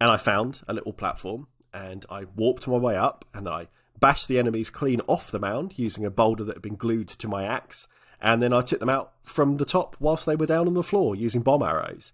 And 0.00 0.10
I 0.10 0.16
found 0.16 0.62
a 0.66 0.74
little 0.74 0.92
platform 0.92 1.46
and 1.72 2.04
I 2.10 2.24
warped 2.36 2.66
my 2.66 2.76
way 2.76 2.96
up, 2.96 3.24
and 3.34 3.46
then 3.46 3.52
I 3.52 3.68
bashed 4.00 4.28
the 4.28 4.38
enemies 4.38 4.70
clean 4.70 5.00
off 5.06 5.30
the 5.30 5.38
mound 5.38 5.78
using 5.78 6.04
a 6.04 6.10
boulder 6.10 6.44
that 6.44 6.56
had 6.56 6.62
been 6.62 6.76
glued 6.76 7.08
to 7.08 7.28
my 7.28 7.44
axe, 7.44 7.86
and 8.20 8.42
then 8.42 8.52
I 8.52 8.62
took 8.62 8.80
them 8.80 8.88
out 8.88 9.12
from 9.22 9.56
the 9.56 9.64
top 9.64 9.96
whilst 10.00 10.26
they 10.26 10.36
were 10.36 10.46
down 10.46 10.66
on 10.66 10.74
the 10.74 10.82
floor 10.82 11.14
using 11.14 11.42
bomb 11.42 11.62
arrows. 11.62 12.12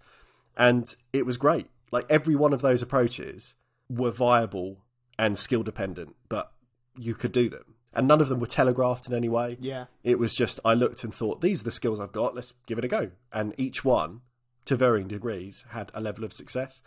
And 0.57 0.93
it 1.13 1.25
was 1.25 1.37
great. 1.37 1.67
Like 1.91 2.05
every 2.09 2.35
one 2.35 2.53
of 2.53 2.61
those 2.61 2.81
approaches 2.81 3.55
were 3.89 4.11
viable 4.11 4.83
and 5.17 5.37
skill 5.37 5.63
dependent, 5.63 6.15
but 6.29 6.51
you 6.97 7.13
could 7.13 7.31
do 7.31 7.49
them. 7.49 7.75
And 7.93 8.07
none 8.07 8.19
of 8.19 8.27
them 8.27 8.39
were 8.39 8.47
telegraphed 8.47 9.07
in 9.07 9.13
any 9.13 9.29
way. 9.29 9.57
Yeah. 9.59 9.85
It 10.03 10.19
was 10.19 10.35
just, 10.35 10.59
I 10.65 10.73
looked 10.73 11.03
and 11.03 11.13
thought, 11.13 11.39
these 11.41 11.61
are 11.61 11.65
the 11.65 11.71
skills 11.71 11.99
I've 11.99 12.11
got, 12.11 12.35
let's 12.35 12.53
give 12.65 12.77
it 12.77 12.83
a 12.83 12.89
go. 12.89 13.11
And 13.31 13.53
each 13.57 13.85
one, 13.85 14.21
to 14.65 14.75
varying 14.75 15.07
degrees, 15.07 15.63
had 15.69 15.91
a 15.93 16.01
level 16.01 16.25
of 16.25 16.33
success. 16.33 16.81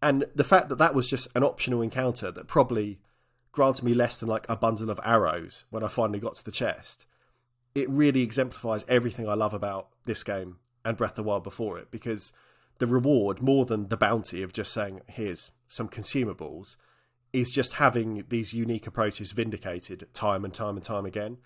And 0.00 0.26
the 0.34 0.44
fact 0.44 0.68
that 0.68 0.78
that 0.78 0.94
was 0.94 1.08
just 1.08 1.26
an 1.34 1.42
optional 1.42 1.82
encounter 1.82 2.30
that 2.30 2.46
probably 2.46 3.00
granted 3.50 3.84
me 3.84 3.94
less 3.94 4.18
than 4.18 4.28
like 4.28 4.46
a 4.48 4.56
bundle 4.56 4.90
of 4.90 5.00
arrows 5.02 5.64
when 5.70 5.82
I 5.82 5.88
finally 5.88 6.20
got 6.20 6.36
to 6.36 6.44
the 6.44 6.52
chest, 6.52 7.06
it 7.74 7.88
really 7.90 8.22
exemplifies 8.22 8.84
everything 8.88 9.28
I 9.28 9.34
love 9.34 9.54
about 9.54 9.88
this 10.04 10.22
game 10.22 10.58
and 10.84 10.96
Breath 10.96 11.12
of 11.12 11.16
the 11.16 11.22
Wild 11.24 11.42
before 11.42 11.78
it 11.78 11.90
because 11.90 12.32
the 12.78 12.86
reward, 12.86 13.40
more 13.42 13.64
than 13.64 13.88
the 13.88 13.96
bounty 13.96 14.42
of 14.42 14.52
just 14.52 14.72
saying, 14.72 15.00
here's 15.08 15.50
some 15.68 15.88
consumables, 15.88 16.76
is 17.32 17.50
just 17.50 17.74
having 17.74 18.24
these 18.28 18.52
unique 18.52 18.86
approaches 18.86 19.32
vindicated 19.32 20.06
time 20.12 20.44
and 20.44 20.54
time 20.54 20.76
and 20.76 20.84
time 20.84 21.04
again 21.06 21.38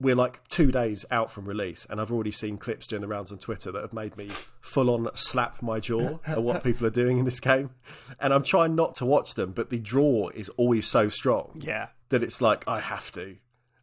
we're 0.00 0.14
like 0.14 0.46
two 0.48 0.70
days 0.70 1.04
out 1.10 1.30
from 1.30 1.44
release, 1.46 1.84
and 1.90 2.00
I've 2.00 2.12
already 2.12 2.30
seen 2.30 2.56
clips 2.56 2.86
doing 2.86 3.02
the 3.02 3.08
rounds 3.08 3.32
on 3.32 3.38
Twitter 3.38 3.72
that 3.72 3.82
have 3.82 3.92
made 3.92 4.16
me 4.16 4.30
full 4.60 4.90
on 4.90 5.08
slap 5.14 5.60
my 5.60 5.80
jaw 5.80 6.20
at 6.24 6.42
what 6.42 6.62
people 6.64 6.86
are 6.86 6.90
doing 6.90 7.18
in 7.18 7.24
this 7.24 7.40
game. 7.40 7.70
And 8.20 8.32
I'm 8.32 8.44
trying 8.44 8.76
not 8.76 8.94
to 8.96 9.04
watch 9.06 9.34
them, 9.34 9.50
but 9.52 9.70
the 9.70 9.78
draw 9.80 10.28
is 10.28 10.48
always 10.50 10.86
so 10.86 11.08
strong 11.08 11.60
Yeah. 11.64 11.88
that 12.10 12.22
it's 12.22 12.40
like, 12.40 12.66
I 12.68 12.78
have 12.78 13.10
to. 13.12 13.38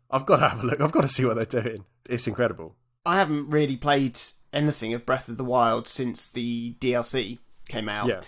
I've 0.09 0.25
got 0.25 0.37
to 0.37 0.47
have 0.47 0.63
a 0.63 0.65
look. 0.65 0.79
I've 0.79 0.93
got 0.93 1.01
to 1.01 1.09
see 1.09 1.25
what 1.25 1.35
they're 1.35 1.61
doing. 1.61 1.83
It's 2.09 2.27
incredible. 2.27 2.75
I 3.05 3.17
haven't 3.17 3.49
really 3.49 3.75
played 3.75 4.17
anything 4.53 4.93
of 4.93 5.05
Breath 5.05 5.29
of 5.29 5.37
the 5.37 5.43
Wild 5.43 5.87
since 5.87 6.27
the 6.27 6.75
DLC 6.79 7.39
came 7.67 7.89
out. 7.89 8.07
Yeah. 8.07 8.21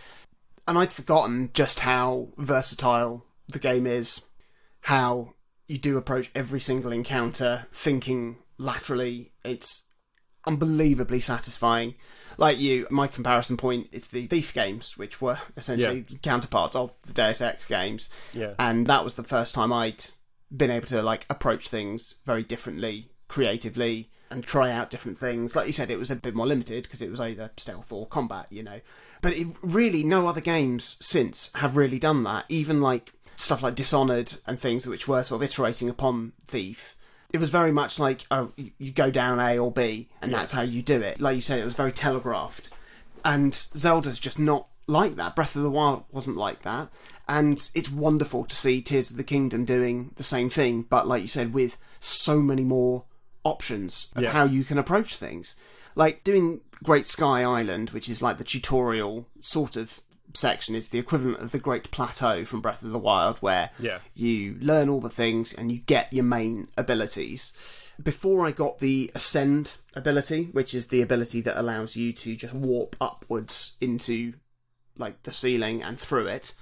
And 0.67 0.77
I'd 0.77 0.93
forgotten 0.93 1.51
just 1.53 1.81
how 1.81 2.29
versatile 2.37 3.25
the 3.47 3.59
game 3.59 3.87
is, 3.87 4.21
how 4.81 5.33
you 5.67 5.77
do 5.77 5.97
approach 5.97 6.29
every 6.35 6.59
single 6.59 6.91
encounter 6.91 7.67
thinking 7.71 8.37
laterally. 8.57 9.31
It's 9.43 9.83
unbelievably 10.45 11.19
satisfying. 11.19 11.95
Like 12.37 12.59
you, 12.59 12.87
my 12.89 13.07
comparison 13.07 13.57
point 13.57 13.89
is 13.91 14.07
the 14.07 14.27
Thief 14.27 14.53
games, 14.53 14.97
which 14.97 15.21
were 15.21 15.39
essentially 15.57 16.05
counterparts 16.21 16.75
of 16.75 16.93
the 17.03 17.13
Deus 17.13 17.41
Ex 17.41 17.65
games. 17.67 18.09
Yeah. 18.33 18.53
And 18.59 18.87
that 18.87 19.03
was 19.03 19.15
the 19.15 19.23
first 19.23 19.53
time 19.53 19.71
I'd 19.71 20.05
been 20.55 20.71
able 20.71 20.87
to 20.87 21.01
like 21.01 21.25
approach 21.29 21.67
things 21.67 22.15
very 22.25 22.43
differently, 22.43 23.09
creatively, 23.27 24.09
and 24.29 24.43
try 24.43 24.71
out 24.71 24.89
different 24.89 25.19
things. 25.19 25.55
Like 25.55 25.67
you 25.67 25.73
said, 25.73 25.89
it 25.91 25.99
was 25.99 26.11
a 26.11 26.15
bit 26.15 26.35
more 26.35 26.45
limited 26.47 26.83
because 26.83 27.01
it 27.01 27.11
was 27.11 27.19
either 27.19 27.51
stealth 27.57 27.91
or 27.91 28.05
combat, 28.07 28.47
you 28.49 28.63
know. 28.63 28.81
But 29.21 29.37
it 29.37 29.47
really, 29.61 30.03
no 30.03 30.27
other 30.27 30.41
games 30.41 30.97
since 31.01 31.49
have 31.55 31.77
really 31.77 31.99
done 31.99 32.23
that. 32.23 32.45
Even 32.49 32.81
like 32.81 33.13
stuff 33.35 33.61
like 33.63 33.75
Dishonored 33.75 34.33
and 34.45 34.59
things 34.59 34.87
which 34.87 35.07
were 35.07 35.23
sort 35.23 35.41
of 35.41 35.49
iterating 35.49 35.89
upon 35.89 36.33
Thief 36.43 36.95
it 37.33 37.39
was 37.39 37.49
very 37.49 37.73
much 37.73 37.99
like 37.99 38.25
oh 38.31 38.53
you- 38.55 38.71
you 38.77 38.89
go 38.89 39.11
down 39.11 39.37
A 39.37 39.57
or 39.57 39.69
B 39.69 40.07
and 40.21 40.33
that's 40.33 40.53
how 40.53 40.61
you 40.61 40.81
do 40.81 41.01
it. 41.01 41.19
Like 41.19 41.35
you 41.35 41.41
said, 41.41 41.59
it 41.59 41.65
was 41.65 41.73
very 41.75 41.91
telegraphed. 41.91 42.69
And 43.25 43.53
Zelda's 43.53 44.17
just 44.17 44.39
not 44.39 44.67
like 44.87 45.15
that. 45.17 45.35
Breath 45.35 45.55
of 45.57 45.63
the 45.63 45.69
Wild 45.69 46.05
wasn't 46.09 46.37
like 46.37 46.61
that. 46.63 46.87
And 47.27 47.69
it's 47.75 47.91
wonderful 47.91 48.45
to 48.45 48.55
see 48.55 48.81
Tears 48.81 49.11
of 49.11 49.17
the 49.17 49.25
Kingdom 49.25 49.65
doing 49.65 50.11
the 50.15 50.23
same 50.23 50.49
thing, 50.49 50.83
but 50.83 51.05
like 51.05 51.21
you 51.21 51.27
said, 51.27 51.53
with 51.53 51.77
so 51.99 52.41
many 52.41 52.63
more 52.63 53.03
options 53.47 54.11
of 54.15 54.23
Yeah. 54.23 54.31
how 54.31 54.43
you 54.45 54.63
can 54.63 54.77
approach 54.77 55.15
things. 55.17 55.55
Like 55.95 56.23
doing 56.23 56.61
Great 56.83 57.05
Sky 57.05 57.41
Island, 57.43 57.89
which 57.91 58.07
is 58.09 58.21
like 58.21 58.37
the 58.37 58.43
tutorial 58.43 59.27
sort 59.41 59.75
of 59.75 60.01
section, 60.33 60.75
is 60.75 60.89
the 60.89 60.99
equivalent 60.99 61.39
of 61.39 61.51
the 61.51 61.57
Great 61.59 61.89
Plateau 61.89 62.45
from 62.45 62.61
Breath 62.61 62.83
of 62.83 62.91
the 62.91 62.99
Wild, 62.99 63.37
where 63.39 63.71
Yeah. 63.79 63.99
you 64.13 64.57
learn 64.61 64.89
all 64.89 65.01
the 65.01 65.09
things 65.09 65.53
and 65.53 65.71
you 65.71 65.79
get 65.79 66.13
your 66.13 66.25
main 66.25 66.67
abilities. 66.77 67.51
Before 68.01 68.45
I 68.45 68.51
got 68.51 68.77
the 68.77 69.09
Ascend 69.15 69.71
ability, 69.95 70.49
which 70.51 70.75
is 70.75 70.87
the 70.87 71.01
ability 71.01 71.41
that 71.41 71.59
allows 71.59 71.95
you 71.95 72.13
to 72.13 72.35
just 72.35 72.53
warp 72.53 72.95
upwards 73.01 73.73
into 73.81 74.33
like 74.97 75.23
the 75.23 75.31
ceiling 75.31 75.81
and 75.81 75.99
through 75.99 76.27
it, 76.27 76.53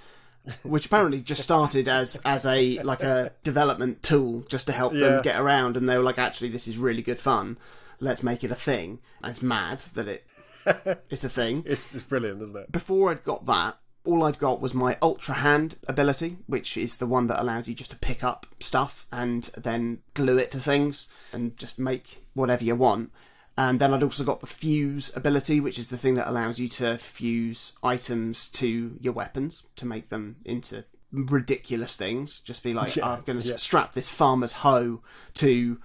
which 0.64 0.86
apparently 0.88 1.20
just 1.22 1.42
started 1.44 1.88
as 1.88 2.22
as 2.26 2.46
a 2.46 2.80
like 2.84 3.02
a 3.04 3.32
development 3.44 4.04
tool 4.04 4.42
just 4.50 4.68
to 4.68 4.74
help 4.74 4.94
Yeah. 4.94 5.00
them 5.10 5.22
get 5.24 5.40
around, 5.40 5.78
and 5.78 5.88
they 5.90 5.98
were 5.98 6.04
like, 6.04 6.20
actually, 6.20 6.50
this 6.50 6.68
is 6.68 6.78
really 6.78 7.02
good 7.02 7.20
fun. 7.20 7.58
Let's 8.00 8.24
make 8.24 8.44
it 8.44 8.52
a 8.52 8.56
thing. 8.56 9.00
And 9.24 9.32
it's 9.32 9.42
mad 9.42 9.80
that 9.96 10.08
it 10.08 10.28
it's 11.10 11.24
a 11.24 11.30
thing 11.30 11.64
It's, 11.66 11.94
it's 11.96 12.04
brilliant, 12.04 12.42
isn't 12.42 12.58
it? 12.58 12.72
before 12.72 13.12
I'd 13.12 13.24
got 13.24 13.46
that, 13.46 13.78
all 14.04 14.24
I'd 14.24 14.38
got 14.40 14.62
was 14.62 14.74
my 14.74 14.98
Ultra 15.02 15.36
Hand 15.36 15.78
ability, 15.88 16.38
which 16.48 16.76
is 16.78 16.98
the 16.98 17.06
one 17.08 17.28
that 17.28 17.42
allows 17.42 17.68
you 17.68 17.76
just 17.76 17.92
to 17.92 17.98
pick 17.98 18.24
up 18.24 18.46
stuff 18.60 19.06
and 19.12 19.44
then 19.58 20.00
glue 20.16 20.38
it 20.38 20.52
to 20.52 20.60
things 20.60 21.08
and 21.32 21.56
just 21.58 21.78
make 21.80 22.24
whatever 22.34 22.64
you 22.64 22.76
want. 22.76 23.12
And 23.58 23.80
then 23.80 23.94
I'd 23.94 24.04
also 24.04 24.24
got 24.26 24.42
the 24.42 24.48
Fuse 24.48 25.16
ability, 25.16 25.60
which 25.62 25.80
is 25.80 25.88
the 25.88 25.98
thing 25.98 26.16
that 26.16 26.28
allows 26.30 26.60
you 26.60 26.68
to 26.70 26.98
fuse 26.98 27.74
items 27.82 28.50
to 28.50 28.98
your 29.00 29.14
weapons 29.14 29.64
to 29.78 29.86
make 29.86 30.10
them 30.10 30.36
into 30.44 30.84
ridiculous 31.12 31.96
things. 31.96 32.42
Just 32.42 32.64
be 32.64 32.74
like, 32.74 32.96
Yeah, 32.98 33.08
oh, 33.08 33.12
I'm 33.14 33.22
going 33.22 33.40
to 33.40 33.48
yeah. 33.48 33.56
strap 33.56 33.94
this 33.94 34.10
farmer's 34.10 34.54
hoe 34.54 35.02
to, 35.36 35.80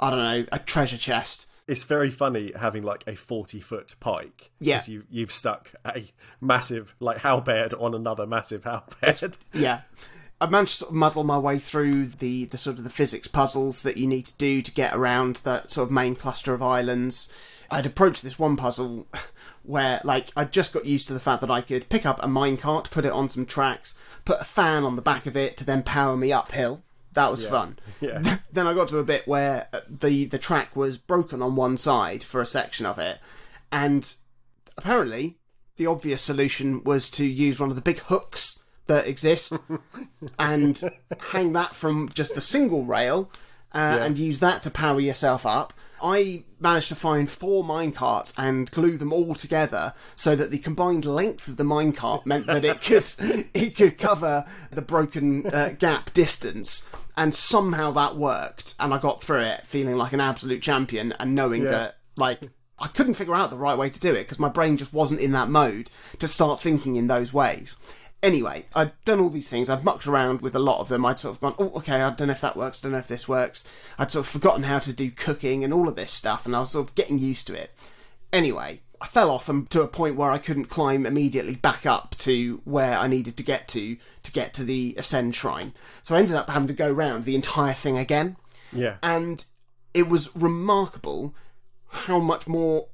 I 0.00 0.10
don't 0.10 0.18
know, 0.18 0.46
a 0.50 0.58
treasure 0.58 0.98
chest. 0.98 1.46
It's 1.68 1.84
very 1.84 2.10
funny 2.10 2.52
having 2.58 2.82
like 2.82 3.04
a 3.06 3.14
forty 3.14 3.60
foot 3.60 3.94
pike. 4.00 4.50
Yeah. 4.58 4.78
'cause 4.78 4.88
You 4.88 5.04
you've 5.08 5.30
stuck 5.30 5.70
a 5.86 6.10
massive 6.40 6.96
like 6.98 7.18
halberd 7.18 7.72
on 7.74 7.94
another 7.94 8.26
massive 8.26 8.64
halberd. 8.64 9.36
yeah. 9.54 9.82
I 10.42 10.46
managed 10.48 10.72
to 10.72 10.76
sort 10.78 10.90
of 10.90 10.96
muddle 10.96 11.22
my 11.22 11.38
way 11.38 11.60
through 11.60 12.06
the, 12.06 12.46
the 12.46 12.58
sort 12.58 12.78
of 12.78 12.82
the 12.82 12.90
physics 12.90 13.28
puzzles 13.28 13.84
that 13.84 13.96
you 13.96 14.08
need 14.08 14.26
to 14.26 14.36
do 14.38 14.60
to 14.60 14.72
get 14.72 14.92
around 14.92 15.36
that 15.36 15.70
sort 15.70 15.86
of 15.86 15.92
main 15.92 16.16
cluster 16.16 16.52
of 16.52 16.60
islands. 16.60 17.28
I'd 17.70 17.86
approached 17.86 18.24
this 18.24 18.40
one 18.40 18.56
puzzle 18.56 19.06
where, 19.62 20.00
like, 20.02 20.32
I 20.36 20.44
just 20.44 20.72
got 20.72 20.84
used 20.84 21.06
to 21.06 21.14
the 21.14 21.20
fact 21.20 21.42
that 21.42 21.50
I 21.50 21.60
could 21.60 21.88
pick 21.88 22.04
up 22.04 22.18
a 22.20 22.26
minecart, 22.26 22.90
put 22.90 23.04
it 23.04 23.12
on 23.12 23.28
some 23.28 23.46
tracks, 23.46 23.94
put 24.24 24.40
a 24.40 24.44
fan 24.44 24.82
on 24.82 24.96
the 24.96 25.02
back 25.02 25.26
of 25.26 25.36
it 25.36 25.56
to 25.58 25.64
then 25.64 25.84
power 25.84 26.16
me 26.16 26.32
uphill. 26.32 26.82
That 27.12 27.30
was 27.30 27.46
fun. 27.46 27.78
Yeah. 28.00 28.38
then 28.52 28.66
I 28.66 28.74
got 28.74 28.88
to 28.88 28.98
a 28.98 29.04
bit 29.04 29.28
where 29.28 29.68
uh, 29.72 29.82
the 29.88 30.24
the 30.24 30.38
track 30.38 30.74
was 30.74 30.98
broken 30.98 31.40
on 31.40 31.54
one 31.54 31.76
side 31.76 32.24
for 32.24 32.40
a 32.40 32.46
section 32.46 32.84
of 32.84 32.98
it, 32.98 33.20
and 33.70 34.12
apparently 34.76 35.38
the 35.76 35.86
obvious 35.86 36.20
solution 36.20 36.82
was 36.82 37.08
to 37.10 37.24
use 37.24 37.60
one 37.60 37.70
of 37.70 37.76
the 37.76 37.82
big 37.82 38.00
hooks 38.00 38.58
that 38.86 39.06
exist 39.06 39.52
and 40.38 40.80
hang 41.30 41.52
that 41.52 41.74
from 41.74 42.10
just 42.14 42.34
the 42.34 42.40
single 42.40 42.84
rail 42.84 43.30
uh, 43.74 43.98
and 44.00 44.18
use 44.18 44.40
that 44.40 44.62
to 44.62 44.70
power 44.70 45.00
yourself 45.00 45.46
up. 45.46 45.72
I 46.04 46.42
managed 46.58 46.88
to 46.88 46.96
find 46.96 47.30
four 47.30 47.62
minecarts 47.62 48.34
and 48.36 48.68
glue 48.72 48.96
them 48.96 49.12
all 49.12 49.36
together 49.36 49.94
so 50.16 50.34
that 50.34 50.50
the 50.50 50.58
combined 50.58 51.04
length 51.04 51.46
of 51.46 51.56
the 51.58 51.62
minecart 51.64 52.26
meant 52.26 52.46
that 52.46 52.64
it 52.64 52.80
could 52.82 53.04
it 53.54 53.76
could 53.76 53.98
cover 53.98 54.44
the 54.72 54.82
broken 54.82 55.46
uh, 55.46 55.74
gap 55.78 56.12
distance. 56.12 56.82
And 57.16 57.32
somehow 57.34 57.92
that 57.92 58.16
worked, 58.16 58.74
and 58.80 58.92
I 58.92 58.98
got 58.98 59.22
through 59.22 59.42
it 59.42 59.66
feeling 59.66 59.96
like 59.96 60.12
an 60.14 60.20
absolute 60.20 60.62
champion 60.62 61.12
and 61.20 61.34
knowing 61.34 61.62
Yeah. 61.62 61.70
that 61.70 61.96
like 62.16 62.40
I 62.80 62.88
couldn't 62.88 63.14
figure 63.14 63.34
out 63.34 63.50
the 63.50 63.58
right 63.58 63.78
way 63.78 63.88
to 63.90 64.00
do 64.00 64.10
it 64.12 64.24
because 64.24 64.40
my 64.40 64.48
brain 64.48 64.76
just 64.76 64.92
wasn't 64.92 65.20
in 65.20 65.30
that 65.32 65.48
mode 65.48 65.88
to 66.18 66.26
start 66.26 66.60
thinking 66.60 66.96
in 66.96 67.06
those 67.06 67.32
ways. 67.32 67.76
Anyway, 68.22 68.66
I'd 68.74 68.92
done 69.04 69.18
all 69.18 69.28
these 69.28 69.50
things. 69.50 69.68
I'd 69.68 69.84
mucked 69.84 70.06
around 70.06 70.42
with 70.42 70.54
a 70.54 70.60
lot 70.60 70.80
of 70.80 70.88
them. 70.88 71.04
I'd 71.04 71.18
sort 71.18 71.34
of 71.34 71.40
gone, 71.40 71.54
oh, 71.58 71.72
okay, 71.78 72.00
I 72.02 72.10
don't 72.10 72.28
know 72.28 72.32
if 72.32 72.40
that 72.40 72.56
works. 72.56 72.80
I 72.80 72.82
don't 72.84 72.92
know 72.92 72.98
if 72.98 73.08
this 73.08 73.28
works. 73.28 73.64
I'd 73.98 74.10
sort 74.10 74.26
of 74.26 74.30
forgotten 74.30 74.62
how 74.62 74.78
to 74.78 74.92
do 74.92 75.10
cooking 75.10 75.64
and 75.64 75.72
all 75.72 75.88
of 75.88 75.96
this 75.96 76.12
stuff, 76.12 76.46
and 76.46 76.54
I 76.54 76.60
was 76.60 76.70
sort 76.70 76.88
of 76.88 76.94
getting 76.94 77.18
used 77.18 77.48
to 77.48 77.54
it. 77.54 77.72
Anyway, 78.32 78.80
I 79.00 79.06
fell 79.06 79.30
off 79.30 79.48
and 79.48 79.68
to 79.70 79.82
a 79.82 79.88
point 79.88 80.14
where 80.14 80.30
I 80.30 80.38
couldn't 80.38 80.66
climb 80.66 81.04
immediately 81.04 81.56
back 81.56 81.84
up 81.84 82.14
to 82.18 82.60
where 82.64 82.96
I 82.96 83.08
needed 83.08 83.36
to 83.38 83.42
get 83.42 83.66
to 83.68 83.96
to 84.22 84.32
get 84.32 84.54
to 84.54 84.64
the 84.64 84.94
Ascend 84.96 85.34
Shrine. 85.34 85.72
So 86.04 86.14
I 86.14 86.20
ended 86.20 86.36
up 86.36 86.48
having 86.48 86.68
to 86.68 86.74
go 86.74 86.90
round 86.92 87.24
the 87.24 87.34
entire 87.34 87.72
thing 87.72 87.98
again 87.98 88.36
yeah. 88.72 88.96
and 89.02 89.44
it 89.94 90.08
was 90.08 90.34
remarkable 90.34 91.34
how 91.88 92.18
much 92.18 92.46
more 92.46 92.86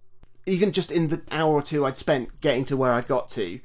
even 0.46 0.72
just 0.72 0.90
in 0.90 1.08
the 1.08 1.22
hour 1.30 1.52
or 1.52 1.62
two 1.62 1.84
I'd 1.84 1.98
spent 1.98 2.40
getting 2.40 2.64
to 2.66 2.76
where 2.76 2.92
I'd 2.92 3.06
got 3.06 3.28
to 3.30 3.60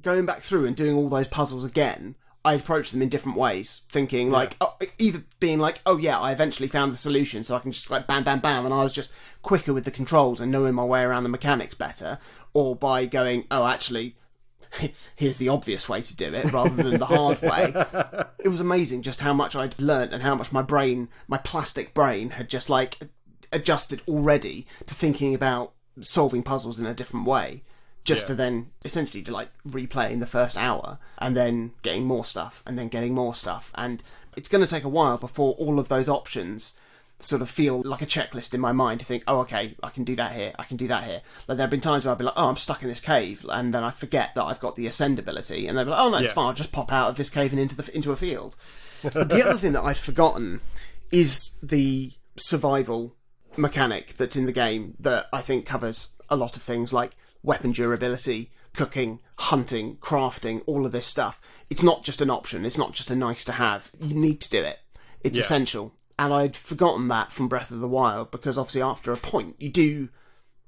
going 0.00 0.26
back 0.26 0.40
through 0.40 0.66
and 0.66 0.76
doing 0.76 0.94
all 0.94 1.08
those 1.08 1.28
puzzles 1.28 1.64
again 1.64 2.14
I 2.44 2.54
approached 2.54 2.92
them 2.92 3.02
in 3.02 3.08
different 3.08 3.36
ways 3.36 3.82
thinking 3.90 4.30
like 4.30 4.56
oh, 4.60 4.76
either 4.98 5.24
being 5.40 5.58
like 5.58 5.80
oh 5.84 5.96
yeah 5.96 6.18
I 6.18 6.32
eventually 6.32 6.68
found 6.68 6.92
the 6.92 6.96
solution 6.98 7.42
so 7.42 7.56
I 7.56 7.60
can 7.60 7.72
just 7.72 7.90
like 7.90 8.06
bam 8.06 8.24
bam 8.24 8.40
bam 8.40 8.64
and 8.64 8.74
I 8.74 8.82
was 8.82 8.92
just 8.92 9.10
quicker 9.42 9.72
with 9.72 9.84
the 9.84 9.90
controls 9.90 10.40
and 10.40 10.52
knowing 10.52 10.74
my 10.74 10.84
way 10.84 11.02
around 11.02 11.24
the 11.24 11.28
mechanics 11.28 11.74
better 11.74 12.18
or 12.54 12.76
by 12.76 13.06
going 13.06 13.46
oh 13.50 13.66
actually 13.66 14.16
here's 15.16 15.38
the 15.38 15.48
obvious 15.48 15.88
way 15.88 16.02
to 16.02 16.16
do 16.16 16.32
it 16.34 16.52
rather 16.52 16.82
than 16.82 16.98
the 16.98 17.06
hard 17.06 17.40
way 17.40 17.72
it 18.46 18.48
was 18.48 18.60
amazing 18.60 19.02
just 19.02 19.20
how 19.20 19.32
much 19.32 19.56
I'd 19.56 19.80
learnt 19.80 20.12
and 20.12 20.22
how 20.22 20.36
much 20.36 20.52
my 20.52 20.62
brain, 20.62 21.08
my 21.26 21.36
plastic 21.36 21.92
brain, 21.94 22.30
had 22.30 22.48
just 22.48 22.70
like 22.70 22.98
adjusted 23.52 24.02
already 24.06 24.66
to 24.86 24.94
thinking 24.94 25.34
about 25.34 25.72
solving 26.00 26.44
puzzles 26.44 26.78
in 26.78 26.86
a 26.86 26.94
different 26.94 27.26
way. 27.26 27.64
Just 28.06 28.22
Yeah. 28.22 28.28
to 28.28 28.34
then 28.36 28.70
essentially 28.84 29.22
to 29.24 29.32
like 29.32 29.50
replay 29.68 30.10
in 30.10 30.20
the 30.20 30.26
first 30.26 30.56
hour 30.56 30.98
and 31.18 31.36
then 31.36 31.72
getting 31.82 32.04
more 32.04 32.24
stuff 32.24 32.62
and 32.66 32.78
then 32.78 32.88
getting 32.88 33.14
more 33.14 33.34
stuff. 33.34 33.70
And 33.74 34.02
it's 34.36 34.48
going 34.48 34.64
to 34.64 34.70
take 34.70 34.84
a 34.84 34.88
while 34.88 35.18
before 35.18 35.54
all 35.54 35.78
of 35.78 35.88
those 35.88 36.08
options 36.08 36.74
sort 37.18 37.40
of 37.40 37.48
feel 37.48 37.80
like 37.82 38.02
a 38.02 38.06
checklist 38.06 38.52
in 38.52 38.60
my 38.60 38.72
mind 38.72 39.00
to 39.00 39.06
think, 39.06 39.24
oh, 39.26 39.40
okay, 39.40 39.74
I 39.82 39.88
can 39.88 40.04
do 40.04 40.14
that 40.16 40.32
here, 40.32 40.52
I 40.58 40.64
can 40.64 40.76
do 40.76 40.86
that 40.88 41.04
here. 41.04 41.22
Like 41.48 41.56
there 41.56 41.64
have 41.64 41.70
been 41.70 41.80
times 41.80 42.04
where 42.04 42.12
I've 42.12 42.18
been 42.18 42.26
like, 42.26 42.34
oh, 42.36 42.48
I'm 42.50 42.56
stuck 42.58 42.82
in 42.82 42.88
this 42.90 43.00
cave, 43.00 43.44
and 43.48 43.72
then 43.72 43.82
I 43.82 43.90
forget 43.90 44.34
that 44.34 44.44
I've 44.44 44.60
got 44.60 44.76
the 44.76 44.86
ascend 44.86 45.18
ability, 45.18 45.66
and 45.66 45.76
they're 45.78 45.86
like, 45.86 45.98
oh 45.98 46.10
no, 46.10 46.18
it's 46.18 46.26
Yeah. 46.26 46.32
fine, 46.34 46.46
I'll 46.48 46.52
just 46.52 46.72
pop 46.72 46.92
out 46.92 47.08
of 47.08 47.16
this 47.16 47.30
cave 47.30 47.52
and 47.52 47.60
into 47.60 47.74
the 47.74 47.96
into 47.96 48.12
a 48.12 48.16
field. 48.16 48.54
But 49.02 49.14
the 49.30 49.42
other 49.42 49.54
thing 49.58 49.72
that 49.72 49.82
I'd 49.82 49.96
forgotten 49.96 50.60
is 51.10 51.56
the 51.62 52.12
survival 52.36 53.16
mechanic 53.56 54.14
that's 54.18 54.36
in 54.36 54.44
the 54.44 54.52
game 54.52 54.94
that 55.00 55.26
I 55.32 55.40
think 55.40 55.64
covers 55.64 56.08
a 56.28 56.36
lot 56.36 56.54
of 56.56 56.62
things 56.62 56.92
like 56.92 57.16
weapon 57.46 57.72
durability, 57.72 58.50
cooking, 58.74 59.20
hunting, 59.38 59.96
crafting, 59.96 60.62
all 60.66 60.84
of 60.84 60.92
this 60.92 61.06
stuff. 61.06 61.40
It's 61.70 61.82
not 61.82 62.02
just 62.04 62.20
an 62.20 62.28
option, 62.28 62.66
it's 62.66 62.76
not 62.76 62.92
just 62.92 63.10
a 63.10 63.16
nice 63.16 63.44
to 63.46 63.52
have. 63.52 63.90
You 63.98 64.14
need 64.14 64.40
to 64.42 64.50
do 64.50 64.62
it. 64.62 64.80
It's 65.22 65.38
Yeah. 65.38 65.44
essential. 65.44 65.92
And 66.18 66.34
I'd 66.34 66.56
forgotten 66.56 67.08
that 67.08 67.32
from 67.32 67.48
Breath 67.48 67.70
of 67.70 67.80
the 67.80 67.88
Wild 67.88 68.30
because 68.30 68.58
obviously 68.58 68.82
after 68.82 69.12
a 69.12 69.16
point 69.16 69.56
you 69.58 69.70
do 69.70 70.08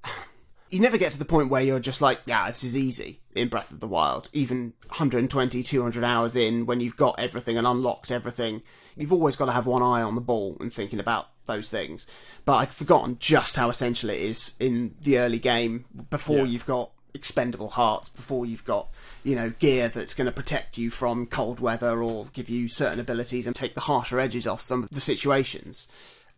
you 0.71 0.81
never 0.81 0.99
get 0.99 1.13
to 1.13 1.19
the 1.19 1.25
point 1.25 1.49
where 1.49 1.63
you're 1.63 1.81
just 1.81 2.03
like, 2.03 2.21
yeah, 2.27 2.47
this 2.47 2.63
is 2.63 2.77
easy 2.77 3.21
in 3.35 3.49
Breath 3.49 3.71
of 3.71 3.81
the 3.81 3.89
Wild. 3.89 4.29
Even 4.35 4.75
120, 4.89 5.63
200 5.63 6.05
hours 6.05 6.37
in, 6.37 6.67
when 6.67 6.81
you've 6.81 6.97
got 6.97 7.19
everything 7.19 7.57
and 7.57 7.67
unlocked 7.67 8.11
everything, 8.11 8.63
you've 8.95 9.13
always 9.13 9.35
got 9.35 9.47
to 9.47 9.53
have 9.53 9.67
one 9.67 9.83
eye 9.83 10.03
on 10.03 10.15
the 10.15 10.21
ball 10.21 10.57
and 10.61 10.71
thinking 10.73 11.01
about 11.01 11.29
those 11.49 11.69
things. 11.69 12.07
But 12.45 12.57
I'd 12.59 12.69
forgotten 12.69 13.17
just 13.19 13.57
how 13.57 13.69
essential 13.69 14.11
it 14.11 14.19
is 14.21 14.55
in 14.61 14.95
the 15.01 15.19
early 15.19 15.41
game 15.41 15.87
before 16.11 16.39
Yeah. 16.39 16.45
you've 16.45 16.67
got 16.67 16.93
expendable 17.15 17.71
hearts, 17.71 18.11
before 18.11 18.47
you've 18.47 18.65
got, 18.65 18.89
you 19.25 19.35
know, 19.35 19.51
gear 19.59 19.89
that's 19.89 20.15
going 20.15 20.27
to 20.27 20.33
protect 20.33 20.79
you 20.79 20.91
from 20.91 21.27
cold 21.27 21.59
weather 21.59 22.01
or 22.01 22.27
give 22.33 22.49
you 22.49 22.69
certain 22.69 23.01
abilities 23.01 23.47
and 23.47 23.57
take 23.57 23.75
the 23.75 23.81
harsher 23.81 24.21
edges 24.21 24.47
off 24.47 24.61
some 24.61 24.85
of 24.85 24.91
the 24.91 25.01
situations. 25.01 25.89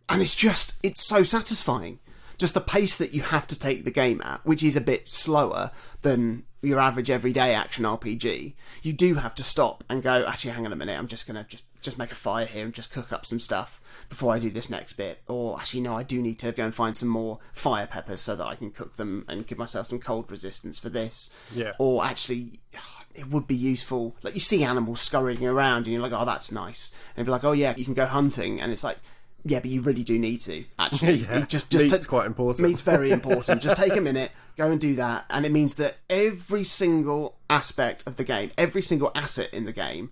And 0.09 0.21
it's 0.21 0.33
just, 0.33 0.75
it's 0.81 1.05
so 1.05 1.23
satisfying 1.23 1.99
just 2.37 2.55
the 2.55 2.61
pace 2.61 2.97
that 2.97 3.13
you 3.13 3.21
have 3.21 3.45
to 3.47 3.59
take 3.59 3.83
the 3.85 3.91
game 3.91 4.19
at, 4.25 4.43
which 4.43 4.63
is 4.63 4.75
a 4.75 4.81
bit 4.81 5.07
slower 5.07 5.69
than 6.01 6.41
your 6.63 6.79
average 6.79 7.11
everyday 7.11 7.53
action 7.53 7.83
RPG, 7.83 8.53
you 8.81 8.93
do 8.93 9.15
have 9.15 9.35
to 9.35 9.43
stop 9.43 9.83
and 9.87 10.01
go, 10.01 10.25
actually, 10.27 10.51
hang 10.51 10.65
on 10.65 10.73
a 10.73 10.75
minute, 10.75 10.97
I'm 10.97 11.05
just 11.07 11.27
going 11.27 11.35
to 11.35 11.47
just 11.47 11.63
just 11.81 11.97
make 11.97 12.11
a 12.11 12.15
fire 12.15 12.45
here 12.45 12.63
and 12.65 12.73
just 12.73 12.91
cook 12.91 13.11
up 13.11 13.25
some 13.25 13.39
stuff 13.39 13.81
before 14.09 14.33
I 14.33 14.39
do 14.39 14.49
this 14.49 14.69
next 14.69 14.93
bit. 14.93 15.21
Or 15.27 15.59
actually, 15.59 15.81
no, 15.81 15.97
I 15.97 16.03
do 16.03 16.21
need 16.21 16.39
to 16.39 16.51
go 16.51 16.63
and 16.63 16.73
find 16.73 16.95
some 16.95 17.09
more 17.09 17.39
fire 17.53 17.87
peppers 17.87 18.21
so 18.21 18.35
that 18.35 18.45
I 18.45 18.55
can 18.55 18.71
cook 18.71 18.95
them 18.95 19.25
and 19.27 19.45
give 19.47 19.57
myself 19.57 19.87
some 19.87 19.99
cold 19.99 20.31
resistance 20.31 20.79
for 20.79 20.89
this. 20.89 21.29
Yeah. 21.53 21.73
Or 21.79 22.03
actually, 22.05 22.59
it 23.15 23.27
would 23.29 23.47
be 23.47 23.55
useful. 23.55 24.15
Like 24.21 24.35
you 24.35 24.39
see 24.39 24.63
animals 24.63 25.01
scurrying 25.01 25.45
around 25.45 25.83
and 25.83 25.87
you're 25.87 26.01
like, 26.01 26.13
oh, 26.13 26.25
that's 26.25 26.51
nice. 26.51 26.91
And 27.17 27.25
be 27.25 27.31
like, 27.31 27.43
oh 27.43 27.51
yeah, 27.51 27.73
you 27.75 27.85
can 27.85 27.93
go 27.93 28.05
hunting, 28.05 28.61
and 28.61 28.71
it's 28.71 28.83
like 28.83 28.97
Yeah, 29.43 29.59
but 29.59 29.69
you 29.71 29.81
really 29.81 30.03
do 30.03 30.19
need 30.19 30.41
to 30.41 30.63
actually. 30.77 31.13
yeah, 31.29 31.45
just 31.45 31.71
just 31.71 31.91
meat's 31.91 32.05
ta- 32.05 32.09
quite 32.09 32.27
important. 32.27 32.67
Meat's 32.67 32.81
very 32.81 33.11
important. 33.19 33.61
just 33.61 33.77
take 33.77 33.95
a 33.95 34.01
minute, 34.01 34.31
go 34.55 34.69
and 34.69 34.79
do 34.79 34.95
that, 34.95 35.25
and 35.29 35.45
it 35.45 35.51
means 35.51 35.77
that 35.77 35.95
every 36.09 36.63
single 36.63 37.37
aspect 37.49 38.05
of 38.05 38.17
the 38.17 38.23
game, 38.23 38.51
every 38.57 38.81
single 38.83 39.11
asset 39.15 39.51
in 39.51 39.65
the 39.65 39.73
game, 39.73 40.11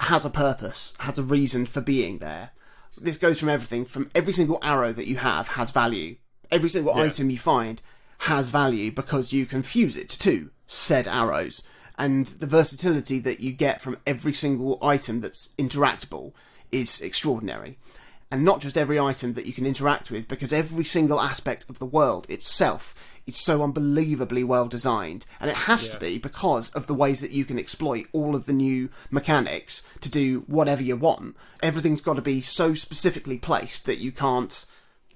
has 0.00 0.24
a 0.24 0.30
purpose, 0.30 0.94
has 1.00 1.18
a 1.18 1.22
reason 1.22 1.66
for 1.66 1.80
being 1.80 2.18
there. 2.18 2.50
This 3.00 3.16
goes 3.16 3.38
from 3.38 3.48
everything 3.48 3.84
from 3.84 4.10
every 4.14 4.32
single 4.32 4.58
arrow 4.62 4.92
that 4.92 5.06
you 5.08 5.16
have 5.16 5.48
has 5.48 5.70
value. 5.70 6.16
Every 6.50 6.68
single 6.68 6.96
Yeah. 6.96 7.04
item 7.04 7.30
you 7.30 7.38
find 7.38 7.80
has 8.20 8.48
value 8.48 8.90
because 8.92 9.32
you 9.32 9.46
can 9.46 9.62
fuse 9.62 9.96
it 9.96 10.08
to 10.08 10.50
said 10.66 11.06
arrows. 11.08 11.62
And 11.98 12.26
the 12.26 12.46
versatility 12.46 13.18
that 13.20 13.40
you 13.40 13.52
get 13.52 13.80
from 13.80 13.98
every 14.06 14.32
single 14.34 14.78
item 14.82 15.20
that's 15.20 15.48
interactable 15.58 16.32
is 16.70 17.00
extraordinary. 17.00 17.78
And 18.30 18.44
not 18.44 18.60
just 18.60 18.76
every 18.76 18.98
item 18.98 19.34
that 19.34 19.46
you 19.46 19.52
can 19.52 19.66
interact 19.66 20.10
with, 20.10 20.28
because 20.28 20.52
every 20.52 20.84
single 20.84 21.20
aspect 21.20 21.64
of 21.70 21.78
the 21.78 21.86
world 21.86 22.26
itself 22.28 22.94
is 23.26 23.36
so 23.36 23.62
unbelievably 23.62 24.44
well 24.44 24.68
designed. 24.68 25.26
And 25.40 25.50
it 25.50 25.56
has 25.56 25.90
to 25.90 25.98
be 25.98 26.18
because 26.18 26.70
of 26.70 26.86
the 26.86 26.94
ways 26.94 27.20
that 27.20 27.32
you 27.32 27.44
can 27.44 27.58
exploit 27.58 28.06
all 28.12 28.36
of 28.36 28.46
the 28.46 28.52
new 28.52 28.88
mechanics 29.10 29.82
to 30.00 30.10
do 30.10 30.44
whatever 30.46 30.82
you 30.82 30.96
want. 30.96 31.36
Everything's 31.62 32.00
got 32.00 32.14
to 32.14 32.22
be 32.22 32.40
so 32.40 32.74
specifically 32.74 33.38
placed 33.38 33.86
that 33.86 33.98
you 33.98 34.12
can't 34.12 34.64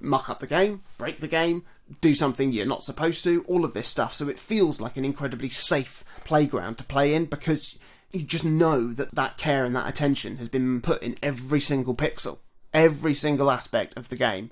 muck 0.00 0.28
up 0.28 0.40
the 0.40 0.46
game, 0.46 0.82
break 0.98 1.18
the 1.18 1.28
game, 1.28 1.64
do 2.00 2.14
something 2.14 2.52
you're 2.52 2.66
not 2.66 2.82
supposed 2.82 3.22
to, 3.24 3.44
all 3.46 3.64
of 3.64 3.74
this 3.74 3.88
stuff. 3.88 4.14
So 4.14 4.28
it 4.28 4.38
feels 4.38 4.80
like 4.80 4.96
an 4.96 5.04
incredibly 5.04 5.48
safe 5.48 6.04
playground 6.24 6.78
to 6.78 6.84
play 6.84 7.14
in 7.14 7.26
because 7.26 7.78
you 8.12 8.22
just 8.22 8.44
know 8.44 8.92
that 8.92 9.14
that 9.14 9.38
care 9.38 9.64
and 9.64 9.74
that 9.76 9.88
attention 9.88 10.38
has 10.38 10.48
been 10.48 10.80
put 10.80 11.02
in 11.02 11.16
every 11.22 11.60
single 11.60 11.94
pixel, 11.94 12.38
every 12.72 13.14
single 13.14 13.50
aspect 13.50 13.96
of 13.96 14.08
the 14.08 14.16
game, 14.16 14.50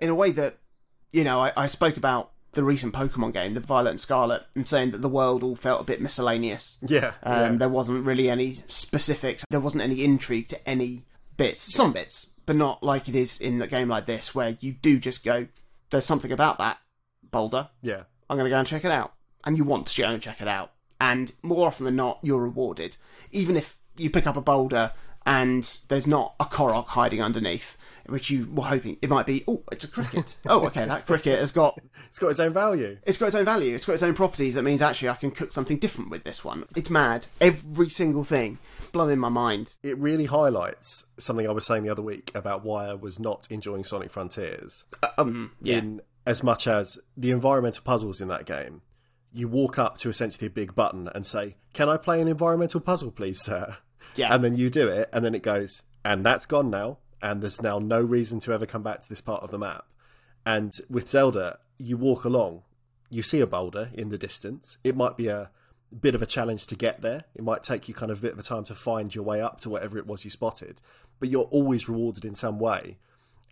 in 0.00 0.08
a 0.08 0.14
way 0.14 0.30
that, 0.32 0.58
you 1.12 1.24
know, 1.24 1.40
I, 1.40 1.52
I 1.56 1.66
spoke 1.68 1.96
about 1.96 2.32
the 2.56 2.64
recent 2.64 2.92
Pokemon 2.92 3.32
game, 3.32 3.54
the 3.54 3.60
Violet 3.60 3.90
and 3.90 4.00
Scarlet, 4.00 4.42
and 4.56 4.66
saying 4.66 4.90
that 4.90 5.02
the 5.02 5.08
world 5.08 5.44
all 5.44 5.54
felt 5.54 5.80
a 5.80 5.84
bit 5.84 6.00
miscellaneous. 6.02 6.76
yeah, 6.82 7.12
Um, 7.22 7.38
yeah. 7.52 7.52
There 7.58 7.68
wasn't 7.68 8.04
really 8.04 8.28
any 8.28 8.54
specifics. 8.66 9.44
There 9.50 9.60
wasn't 9.60 9.84
any 9.84 10.04
intrigue 10.04 10.48
to 10.48 10.68
any 10.68 11.04
bits. 11.36 11.60
Some 11.60 11.92
bits, 11.92 12.28
but 12.44 12.56
not 12.56 12.82
like 12.82 13.08
it 13.08 13.14
is 13.14 13.40
in 13.40 13.62
a 13.62 13.66
game 13.68 13.88
like 13.88 14.06
this, 14.06 14.34
where 14.34 14.56
you 14.60 14.72
do 14.72 14.98
just 14.98 15.24
go, 15.24 15.46
"There's 15.90 16.04
something 16.04 16.32
about 16.32 16.58
that 16.58 16.78
boulder. 17.30 17.68
yeah. 17.82 18.02
I'm 18.28 18.36
going 18.36 18.46
to 18.46 18.50
go 18.50 18.58
and 18.58 18.66
check 18.66 18.84
it 18.84 18.90
out," 18.90 19.12
and 19.44 19.56
you 19.56 19.62
want 19.64 19.86
to 19.86 20.02
go 20.02 20.08
and 20.08 20.20
check 20.20 20.40
it 20.40 20.48
out. 20.48 20.72
And 21.00 21.32
more 21.42 21.68
often 21.68 21.84
than 21.84 21.94
not, 21.96 22.18
you're 22.22 22.40
rewarded, 22.40 22.96
even 23.30 23.56
if 23.56 23.76
you 23.96 24.10
pick 24.10 24.26
up 24.26 24.36
a 24.36 24.40
boulder 24.40 24.92
and 25.26 25.78
there's 25.88 26.06
not 26.06 26.34
a 26.38 26.44
Korok 26.44 26.86
hiding 26.86 27.20
underneath, 27.20 27.76
which 28.06 28.30
you 28.30 28.48
were 28.50 28.62
hoping 28.62 28.96
it 29.02 29.10
might 29.10 29.26
be. 29.26 29.42
Oh, 29.48 29.64
it's 29.72 29.82
a 29.84 29.88
cricket. 29.88 30.36
oh, 30.46 30.64
okay, 30.66 30.84
that 30.84 31.06
cricket 31.06 31.40
has 31.40 31.50
got 31.50 31.78
It's 32.08 32.20
got 32.20 32.28
its 32.28 32.38
own 32.38 32.52
value. 32.52 32.96
it's 33.04 33.18
got 33.18 33.26
its 33.26 33.34
own 33.34 33.44
value. 33.44 33.74
It's 33.74 33.84
got 33.84 33.94
its 33.94 34.04
own 34.04 34.14
properties. 34.14 34.54
That 34.54 34.62
means 34.62 34.80
actually 34.80 35.08
I 35.08 35.16
can 35.16 35.32
cook 35.32 35.52
something 35.52 35.78
different 35.78 36.10
with 36.10 36.22
this 36.22 36.44
one. 36.44 36.66
It's 36.76 36.88
mad. 36.88 37.26
Every 37.40 37.90
single 37.90 38.22
thing 38.22 38.58
blowing 38.92 39.18
my 39.18 39.28
mind. 39.28 39.76
It 39.82 39.98
really 39.98 40.26
highlights 40.26 41.04
something 41.18 41.46
I 41.46 41.52
was 41.52 41.66
saying 41.66 41.82
the 41.82 41.90
other 41.90 42.02
week 42.02 42.30
about 42.34 42.64
why 42.64 42.86
I 42.86 42.94
was 42.94 43.18
not 43.18 43.48
enjoying 43.50 43.82
Sonic 43.82 44.10
Frontiers. 44.12 44.84
Um, 45.18 45.52
yeah, 45.60 45.78
in 45.78 46.02
as 46.24 46.42
much 46.42 46.66
as 46.68 46.98
the 47.16 47.30
environmental 47.32 47.82
puzzles 47.84 48.20
in 48.20 48.28
that 48.28 48.46
game, 48.46 48.82
you 49.32 49.48
walk 49.48 49.78
up 49.78 49.98
to 49.98 50.08
essentially 50.08 50.46
a 50.46 50.50
big 50.50 50.74
button 50.76 51.08
and 51.14 51.26
say, 51.26 51.56
"Can 51.72 51.88
I 51.88 51.96
play 51.96 52.20
an 52.20 52.28
environmental 52.28 52.80
puzzle, 52.80 53.10
please, 53.10 53.40
sir?" 53.42 53.76
Yeah. 54.16 54.34
and 54.34 54.42
then 54.42 54.56
you 54.56 54.70
do 54.70 54.88
it, 54.88 55.08
and 55.12 55.24
then 55.24 55.34
it 55.34 55.42
goes, 55.42 55.82
and 56.04 56.24
that's 56.24 56.46
gone 56.46 56.70
now, 56.70 56.98
and 57.22 57.42
there's 57.42 57.62
now 57.62 57.78
no 57.78 58.00
reason 58.00 58.40
to 58.40 58.52
ever 58.52 58.66
come 58.66 58.82
back 58.82 59.00
to 59.00 59.08
this 59.08 59.20
part 59.20 59.42
of 59.42 59.50
the 59.50 59.58
map. 59.58 59.86
And 60.44 60.72
with 60.88 61.08
Zelda, 61.08 61.58
you 61.78 61.96
walk 61.96 62.24
along, 62.24 62.62
you 63.10 63.22
see 63.22 63.40
a 63.40 63.46
boulder 63.46 63.90
in 63.94 64.08
the 64.08 64.18
distance. 64.18 64.78
It 64.84 64.96
might 64.96 65.16
be 65.16 65.28
a 65.28 65.50
bit 66.00 66.14
of 66.14 66.22
a 66.22 66.26
challenge 66.26 66.66
to 66.68 66.76
get 66.76 67.00
there. 67.00 67.24
It 67.34 67.44
might 67.44 67.62
take 67.62 67.88
you 67.88 67.94
kind 67.94 68.10
of 68.10 68.18
a 68.18 68.22
bit 68.22 68.32
of 68.32 68.38
a 68.38 68.42
time 68.42 68.64
to 68.64 68.74
find 68.74 69.14
your 69.14 69.24
way 69.24 69.40
up 69.40 69.60
to 69.60 69.70
whatever 69.70 69.98
it 69.98 70.06
was 70.06 70.24
you 70.24 70.30
spotted, 70.30 70.80
but 71.18 71.28
you're 71.28 71.44
always 71.44 71.88
rewarded 71.88 72.24
in 72.24 72.34
some 72.34 72.58
way. 72.58 72.98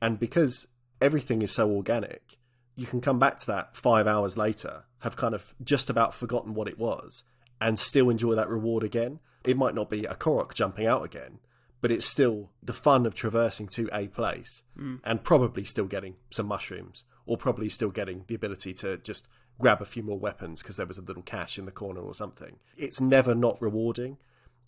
And 0.00 0.18
because 0.18 0.66
everything 1.00 1.42
is 1.42 1.52
so 1.52 1.70
organic, 1.70 2.36
you 2.76 2.86
can 2.86 3.00
come 3.00 3.18
back 3.18 3.38
to 3.38 3.46
that 3.46 3.76
five 3.76 4.06
hours 4.06 4.36
later, 4.36 4.84
have 5.00 5.16
kind 5.16 5.34
of 5.34 5.54
just 5.62 5.88
about 5.88 6.14
forgotten 6.14 6.54
what 6.54 6.68
it 6.68 6.78
was, 6.78 7.22
and 7.64 7.78
still 7.78 8.10
enjoy 8.10 8.34
that 8.34 8.50
reward 8.50 8.82
again. 8.82 9.20
It 9.42 9.56
might 9.56 9.74
not 9.74 9.88
be 9.88 10.04
a 10.04 10.14
Korok 10.14 10.52
jumping 10.52 10.86
out 10.86 11.02
again, 11.02 11.38
but 11.80 11.90
it's 11.90 12.04
still 12.04 12.50
the 12.62 12.74
fun 12.74 13.06
of 13.06 13.14
traversing 13.14 13.68
to 13.68 13.88
a 13.90 14.06
place 14.08 14.62
hmm. 14.76 14.96
and 15.02 15.24
probably 15.24 15.64
still 15.64 15.86
getting 15.86 16.16
some 16.30 16.46
mushrooms, 16.46 17.04
or 17.24 17.38
probably 17.38 17.70
still 17.70 17.90
getting 17.90 18.24
the 18.26 18.34
ability 18.34 18.74
to 18.74 18.98
just 18.98 19.26
grab 19.58 19.80
a 19.80 19.86
few 19.86 20.02
more 20.02 20.18
weapons 20.18 20.62
because 20.62 20.76
there 20.76 20.84
was 20.84 20.98
a 20.98 21.02
little 21.02 21.22
cache 21.22 21.58
in 21.58 21.64
the 21.64 21.72
corner 21.72 22.02
or 22.02 22.12
something. 22.12 22.56
It's 22.76 23.00
never 23.00 23.34
not 23.34 23.60
rewarding. 23.62 24.18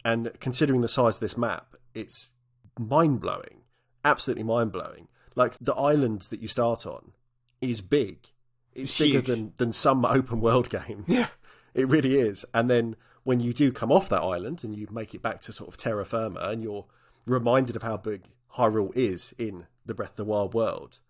And 0.03 0.33
considering 0.41 0.81
the 0.81 0.89
size 0.89 1.17
of 1.17 1.21
this 1.21 1.37
map, 1.37 1.75
it's 1.95 2.33
mind 2.79 3.21
blowing, 3.21 3.61
absolutely 4.07 4.45
mind 4.45 4.73
blowing. 4.73 5.09
Like 5.35 5.55
the 5.61 5.75
island 5.75 6.23
that 6.31 6.41
you 6.41 6.49
start 6.49 6.87
on 6.87 7.13
is 7.61 7.83
big. 7.83 8.29
It's, 8.75 8.93
It's 8.93 8.99
bigger 8.99 9.19
huge. 9.19 9.27
than, 9.27 9.53
than 9.59 9.73
some 9.73 10.07
open 10.07 10.41
world 10.41 10.71
games. 10.87 11.05
Yeah. 11.09 11.29
It 11.77 11.89
really 11.89 12.17
is. 12.17 12.45
And 12.55 12.71
then 12.71 12.97
when 13.23 13.41
you 13.41 13.53
do 13.53 13.71
come 13.71 13.93
off 13.93 14.09
that 14.09 14.23
island 14.23 14.65
and 14.65 14.75
you 14.75 14.89
make 14.91 15.15
it 15.15 15.23
back 15.23 15.41
to 15.43 15.53
sort 15.53 15.69
of 15.69 15.77
terra 15.77 16.05
firma 16.05 16.41
and 16.41 16.63
you're 16.63 16.87
reminded 17.27 17.77
of 17.77 17.83
how 17.83 17.97
big 17.97 18.23
Hyrule 18.55 18.97
is 18.97 19.35
in 19.37 19.67
the 19.85 19.95
Breath 19.95 20.11
of 20.11 20.17
the 20.17 20.25
Wild 20.25 20.55
world, 20.55 21.01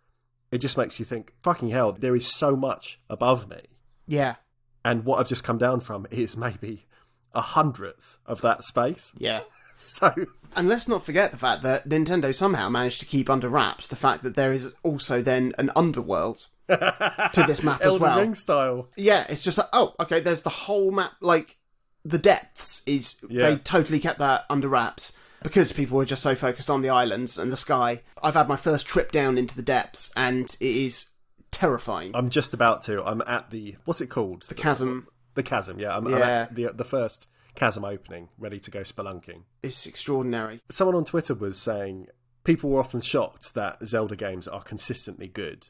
it 0.50 0.58
just 0.58 0.76
makes 0.76 0.98
you 0.98 1.04
think, 1.04 1.32
fucking 1.42 1.68
hell, 1.68 1.92
there 1.92 2.16
is 2.16 2.26
so 2.26 2.56
much 2.56 3.00
above 3.08 3.48
me. 3.48 3.60
yeah, 4.06 4.36
And 4.84 5.04
what 5.04 5.20
I've 5.20 5.28
just 5.28 5.44
come 5.44 5.58
down 5.58 5.80
from 5.80 6.06
is 6.10 6.36
maybe 6.36 6.86
a 7.34 7.40
hundredth 7.42 8.18
of 8.26 8.40
that 8.42 8.62
space. 8.64 9.12
yeah. 9.16 9.40
So 9.78 10.10
And 10.56 10.68
let's 10.68 10.88
not 10.88 11.04
forget 11.04 11.32
the 11.32 11.36
fact 11.36 11.62
that 11.64 11.86
Nintendo 11.86 12.34
somehow 12.34 12.70
managed 12.70 12.98
to 13.00 13.06
keep 13.06 13.28
under 13.28 13.50
wraps 13.50 13.86
the 13.86 13.94
fact 13.94 14.22
that 14.22 14.34
there 14.34 14.54
is 14.54 14.72
also 14.82 15.20
then 15.20 15.52
an 15.58 15.70
underworld 15.76 16.46
to 16.68 17.44
this 17.46 17.62
map 17.62 17.80
as 17.82 17.98
well. 17.98 18.18
Ring 18.20 18.34
style. 18.34 18.88
Yeah, 18.96 19.26
it's 19.28 19.44
just 19.44 19.58
like, 19.58 19.68
oh, 19.72 19.94
okay, 20.00 20.20
there's 20.20 20.42
the 20.42 20.50
whole 20.50 20.90
map. 20.90 21.12
Like, 21.20 21.58
the 22.04 22.18
depths 22.18 22.82
is. 22.86 23.16
Yeah. 23.28 23.50
They 23.50 23.56
totally 23.56 24.00
kept 24.00 24.18
that 24.18 24.44
under 24.50 24.68
wraps 24.68 25.12
because 25.42 25.72
people 25.72 25.96
were 25.96 26.04
just 26.04 26.22
so 26.22 26.34
focused 26.34 26.70
on 26.70 26.82
the 26.82 26.90
islands 26.90 27.38
and 27.38 27.52
the 27.52 27.56
sky. 27.56 28.02
I've 28.22 28.34
had 28.34 28.48
my 28.48 28.56
first 28.56 28.86
trip 28.86 29.12
down 29.12 29.38
into 29.38 29.56
the 29.56 29.62
depths, 29.62 30.12
and 30.16 30.44
it 30.60 30.60
is 30.60 31.06
terrifying. 31.50 32.12
I'm 32.14 32.30
just 32.30 32.54
about 32.54 32.82
to. 32.82 33.02
I'm 33.04 33.22
at 33.26 33.50
the 33.50 33.76
what's 33.84 34.00
it 34.00 34.08
called? 34.08 34.42
the 34.48 34.54
chasm 34.54 35.08
The 35.34 35.42
chasm. 35.42 35.78
Yeah, 35.78 35.96
I'm, 35.96 36.06
I'm 36.06 36.18
Yeah. 36.18 36.42
at 36.42 36.54
the 36.54 36.72
the 36.74 36.84
first 36.84 37.28
chasm 37.54 37.84
opening, 37.84 38.28
ready 38.38 38.58
to 38.60 38.70
go 38.70 38.80
spelunking. 38.80 39.42
It's 39.62 39.86
extraordinary. 39.86 40.60
Someone 40.68 40.94
on 40.96 41.04
Twitter 41.04 41.34
was 41.34 41.58
saying 41.58 42.08
people 42.44 42.70
were 42.70 42.80
often 42.80 43.00
shocked 43.00 43.54
that 43.54 43.78
Zelda 43.86 44.14
games 44.14 44.46
are 44.46 44.62
consistently 44.62 45.26
good. 45.26 45.68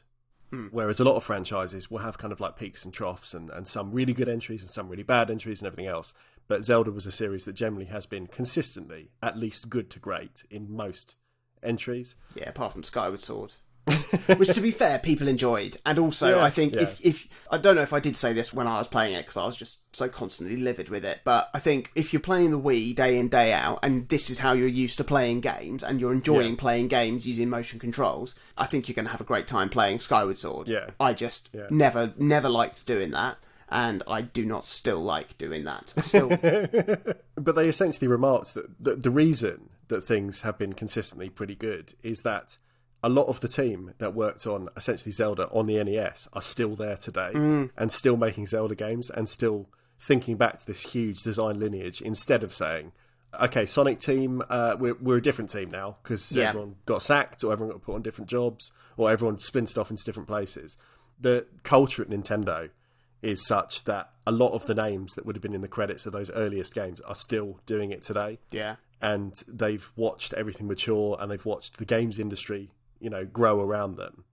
Hmm. 0.49 0.67
Whereas 0.71 0.99
a 0.99 1.03
lot 1.03 1.15
of 1.15 1.23
franchises 1.23 1.91
will 1.91 1.99
have 1.99 2.17
kind 2.17 2.31
of 2.31 2.39
like 2.39 2.55
peaks 2.55 2.85
and 2.85 2.93
troughs 2.93 3.33
and, 3.33 3.49
and 3.49 3.67
some 3.67 3.91
really 3.91 4.13
good 4.13 4.29
entries 4.29 4.61
and 4.61 4.71
some 4.71 4.87
really 4.87 5.03
bad 5.03 5.29
entries 5.29 5.61
and 5.61 5.67
everything 5.67 5.87
else. 5.87 6.13
But 6.47 6.63
Zelda 6.63 6.91
was 6.91 7.05
a 7.05 7.11
series 7.11 7.43
that 7.45 7.53
generally 7.53 7.85
has 7.85 8.05
been 8.05 8.27
consistently 8.27 9.11
at 9.21 9.37
least 9.37 9.69
good 9.69 9.89
to 9.91 9.99
great 9.99 10.43
in 10.49 10.71
most 10.71 11.17
entries. 11.61 12.15
Yeah, 12.35 12.49
apart 12.49 12.71
from 12.71 12.83
Skyward 12.83 13.19
Sword. 13.19 13.53
Which, 14.37 14.53
to 14.53 14.61
be 14.61 14.71
fair, 14.71 14.99
people 14.99 15.27
enjoyed, 15.27 15.77
and 15.85 15.97
also 15.99 16.35
Yeah, 16.35 16.43
I 16.43 16.49
think 16.49 16.75
yeah. 16.75 16.81
if 16.81 16.99
if 17.05 17.27
I 17.49 17.57
don't 17.57 17.75
know 17.75 17.81
if 17.81 17.93
I 17.93 17.99
did 17.99 18.15
say 18.15 18.33
this 18.33 18.53
when 18.53 18.67
I 18.67 18.77
was 18.77 18.87
playing 18.87 19.13
it 19.15 19.21
because 19.21 19.37
I 19.37 19.45
was 19.45 19.55
just 19.55 19.79
so 19.95 20.09
constantly 20.09 20.57
livid 20.57 20.89
with 20.89 21.05
it, 21.05 21.21
but 21.23 21.49
I 21.53 21.59
think 21.59 21.91
if 21.95 22.11
you're 22.11 22.19
playing 22.19 22.51
the 22.51 22.59
Wii 22.59 22.93
day 22.95 23.17
in 23.17 23.29
day 23.29 23.53
out, 23.53 23.79
and 23.83 24.07
this 24.09 24.29
is 24.29 24.39
how 24.39 24.51
you're 24.53 24.67
used 24.67 24.97
to 24.97 25.03
playing 25.03 25.39
games, 25.41 25.83
and 25.83 26.01
you're 26.01 26.11
enjoying 26.11 26.51
Yeah. 26.51 26.59
playing 26.59 26.87
games 26.89 27.25
using 27.25 27.49
motion 27.49 27.79
controls, 27.79 28.35
I 28.57 28.65
think 28.65 28.87
you're 28.87 28.95
going 28.95 29.05
to 29.05 29.11
have 29.11 29.21
a 29.21 29.25
great 29.25 29.47
time 29.47 29.69
playing 29.69 29.99
Skyward 29.99 30.37
Sword. 30.37 30.67
Yeah. 30.67 30.87
I 30.99 31.13
just 31.13 31.49
never 31.69 32.13
never 32.17 32.49
liked 32.49 32.85
doing 32.85 33.11
that, 33.11 33.37
and 33.69 34.03
I 34.07 34.21
do 34.21 34.45
not 34.45 34.65
still 34.65 34.99
like 34.99 35.37
doing 35.37 35.63
that. 35.63 35.93
Still, 36.03 36.29
But 37.35 37.55
they 37.55 37.69
essentially 37.69 38.07
remarked 38.07 38.53
that 38.55 38.83
the, 38.83 38.95
the 38.95 39.11
reason 39.11 39.69
that 39.87 40.01
things 40.01 40.41
have 40.41 40.57
been 40.57 40.73
consistently 40.73 41.29
pretty 41.29 41.55
good 41.55 41.93
is 42.03 42.23
that 42.23 42.57
a 43.03 43.09
lot 43.09 43.27
of 43.27 43.39
the 43.41 43.47
team 43.47 43.93
that 43.99 44.13
worked 44.13 44.47
on 44.47 44.69
essentially 44.75 45.11
Zelda 45.11 45.47
on 45.49 45.67
the 45.67 45.81
NES 45.83 46.27
are 46.33 46.41
still 46.41 46.75
there 46.75 46.97
today 46.97 47.31
and 47.77 47.91
still 47.91 48.17
making 48.17 48.47
Zelda 48.47 48.75
games 48.75 49.09
and 49.09 49.29
still 49.29 49.69
thinking 49.99 50.35
back 50.37 50.57
to 50.59 50.65
this 50.65 50.81
huge 50.93 51.21
design 51.23 51.59
lineage 51.59 52.01
instead 52.01 52.43
of 52.43 52.53
saying, 52.53 52.91
okay, 53.39 53.65
Sonic 53.65 53.99
team, 53.99 54.41
uh, 54.49 54.75
we're, 54.79 54.95
we're 54.95 55.17
a 55.17 55.21
different 55.21 55.49
team 55.51 55.69
now 55.69 55.97
because 56.01 56.31
Yeah. 56.35 56.47
everyone 56.49 56.75
got 56.85 57.01
sacked 57.03 57.43
or 57.43 57.51
everyone 57.53 57.73
got 57.75 57.83
put 57.83 57.95
on 57.95 58.01
different 58.01 58.29
jobs 58.29 58.71
or 58.95 59.11
everyone 59.11 59.39
splintered 59.39 59.77
off 59.77 59.91
into 59.91 60.03
different 60.03 60.27
places. 60.27 60.75
The 61.19 61.45
culture 61.63 62.01
at 62.01 62.09
Nintendo 62.09 62.69
is 63.21 63.45
such 63.45 63.83
that 63.85 64.11
a 64.25 64.31
lot 64.31 64.53
of 64.53 64.65
the 64.67 64.75
names 64.75 65.15
that 65.15 65.25
would 65.25 65.35
have 65.35 65.41
been 65.41 65.53
in 65.55 65.61
the 65.61 65.67
credits 65.67 66.05
of 66.05 66.13
those 66.13 66.31
earliest 66.31 66.73
games 66.73 67.01
are 67.01 67.15
still 67.15 67.59
doing 67.65 67.91
it 67.91 68.01
today. 68.03 68.39
yeah, 68.51 68.75
And 69.01 69.33
they've 69.47 69.91
watched 69.95 70.33
everything 70.33 70.67
mature 70.67 71.17
and 71.19 71.31
they've 71.31 71.45
watched 71.45 71.77
the 71.77 71.85
games 71.85 72.19
industry 72.19 72.71
you 72.99 73.09
know, 73.09 73.25
grow 73.25 73.61
around 73.61 73.95
them. 73.95 74.23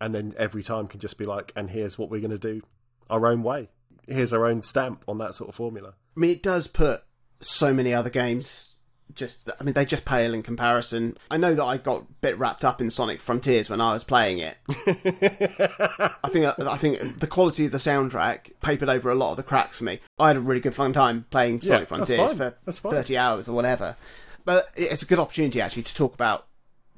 And 0.00 0.14
then 0.14 0.34
every 0.36 0.62
time 0.62 0.86
can 0.86 1.00
just 1.00 1.18
be 1.18 1.24
like, 1.24 1.52
and 1.56 1.70
here's 1.70 1.98
what 1.98 2.10
we're 2.10 2.20
going 2.20 2.30
to 2.30 2.38
do 2.38 2.62
our 3.10 3.26
own 3.26 3.42
way. 3.42 3.68
Here's 4.08 4.32
our 4.32 4.46
own 4.46 4.60
stamp 4.62 5.04
on 5.06 5.18
that 5.18 5.34
sort 5.34 5.48
of 5.48 5.54
formula. 5.54 5.94
I 6.16 6.20
mean, 6.20 6.30
it 6.30 6.42
does 6.42 6.66
put 6.66 7.02
so 7.40 7.72
many 7.72 7.92
other 7.92 8.10
games 8.10 8.74
just 9.14 9.50
I 9.60 9.62
mean 9.62 9.74
they 9.74 9.84
just 9.84 10.04
pale 10.04 10.34
in 10.34 10.42
comparison. 10.42 11.16
I 11.30 11.36
know 11.36 11.54
that 11.54 11.62
I 11.62 11.76
got 11.76 12.02
a 12.02 12.06
bit 12.20 12.38
wrapped 12.38 12.64
up 12.64 12.80
in 12.80 12.90
Sonic 12.90 13.20
Frontiers 13.20 13.68
when 13.68 13.80
I 13.80 13.92
was 13.92 14.04
playing 14.04 14.38
it. 14.38 14.56
I 14.68 16.28
think 16.28 16.58
I 16.58 16.76
think 16.76 17.20
the 17.20 17.26
quality 17.26 17.66
of 17.66 17.72
the 17.72 17.78
soundtrack 17.78 18.52
papered 18.60 18.88
over 18.88 19.10
a 19.10 19.14
lot 19.14 19.32
of 19.32 19.36
the 19.36 19.42
cracks 19.42 19.78
for 19.78 19.84
me. 19.84 20.00
I 20.18 20.28
had 20.28 20.36
a 20.36 20.40
really 20.40 20.60
good 20.60 20.74
fun 20.74 20.92
time 20.92 21.26
playing 21.30 21.60
Sonic 21.60 21.82
Yeah, 21.82 21.96
Frontiers 21.96 22.32
for 22.32 22.90
30 22.90 23.16
hours 23.16 23.48
or 23.48 23.52
whatever. 23.52 23.96
But 24.44 24.68
it's 24.74 25.02
a 25.02 25.06
good 25.06 25.18
opportunity 25.18 25.60
actually 25.60 25.84
to 25.84 25.94
talk 25.94 26.14
about 26.14 26.46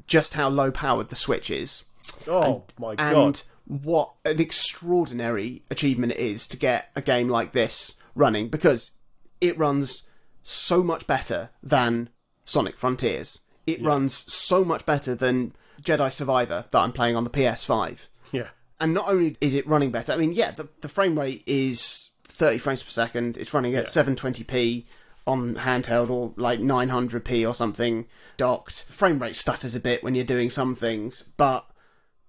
just 0.06 0.34
how 0.34 0.48
low 0.48 0.70
powered 0.70 1.08
the 1.08 1.16
Switch 1.16 1.50
is 1.50 1.84
Oh 2.28 2.64
my 2.78 2.94
god! 2.94 3.26
and 3.26 3.42
what 3.66 4.12
an 4.24 4.40
extraordinary 4.40 5.62
achievement 5.70 6.12
it 6.12 6.18
is 6.18 6.46
to 6.48 6.56
get 6.56 6.90
a 6.94 7.02
game 7.02 7.28
like 7.28 7.52
this 7.52 7.96
running 8.14 8.48
because 8.48 8.92
it 9.40 9.58
runs 9.58 10.04
so 10.42 10.82
much 10.82 11.06
better 11.06 11.50
than 11.62 12.08
Sonic 12.44 12.78
Frontiers. 12.78 13.40
It 13.66 13.82
runs 13.82 14.14
so 14.32 14.64
much 14.64 14.86
better 14.86 15.16
than 15.16 15.52
Jedi 15.82 16.12
Survivor 16.12 16.66
that 16.70 16.78
I'm 16.78 16.92
playing 16.92 17.16
on 17.16 17.24
the 17.24 17.30
PS5. 17.30 18.06
Yeah. 18.30 18.48
And 18.78 18.94
not 18.94 19.08
only 19.08 19.36
is 19.40 19.56
it 19.56 19.66
running 19.66 19.90
better, 19.90 20.12
I 20.12 20.16
mean, 20.16 20.32
yeah, 20.32 20.52
the, 20.52 20.68
the 20.82 20.88
frame 20.88 21.18
rate 21.18 21.42
is 21.46 22.10
30 22.24 22.58
frames 22.58 22.82
per 22.84 22.90
second. 22.90 23.36
It's 23.36 23.52
running 23.52 23.74
at 23.74 23.86
720p 23.86 24.84
on 25.26 25.56
handheld 25.56 26.10
or 26.10 26.32
like 26.36 26.60
900p 26.60 27.48
or 27.48 27.54
something 27.54 28.06
docked. 28.36 28.84
Frame 28.84 29.18
rate 29.18 29.36
stutters 29.36 29.74
a 29.74 29.80
bit 29.80 30.02
when 30.02 30.14
you're 30.14 30.24
doing 30.24 30.50
some 30.50 30.74
things, 30.74 31.24
but 31.36 31.68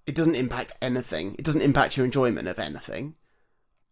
it 0.06 0.14
doesn't 0.14 0.34
impact 0.34 0.76
anything. 0.82 1.34
It 1.38 1.44
doesn't 1.44 1.62
impact 1.62 1.96
your 1.96 2.06
enjoyment 2.06 2.48
of 2.48 2.58
anything. 2.58 3.14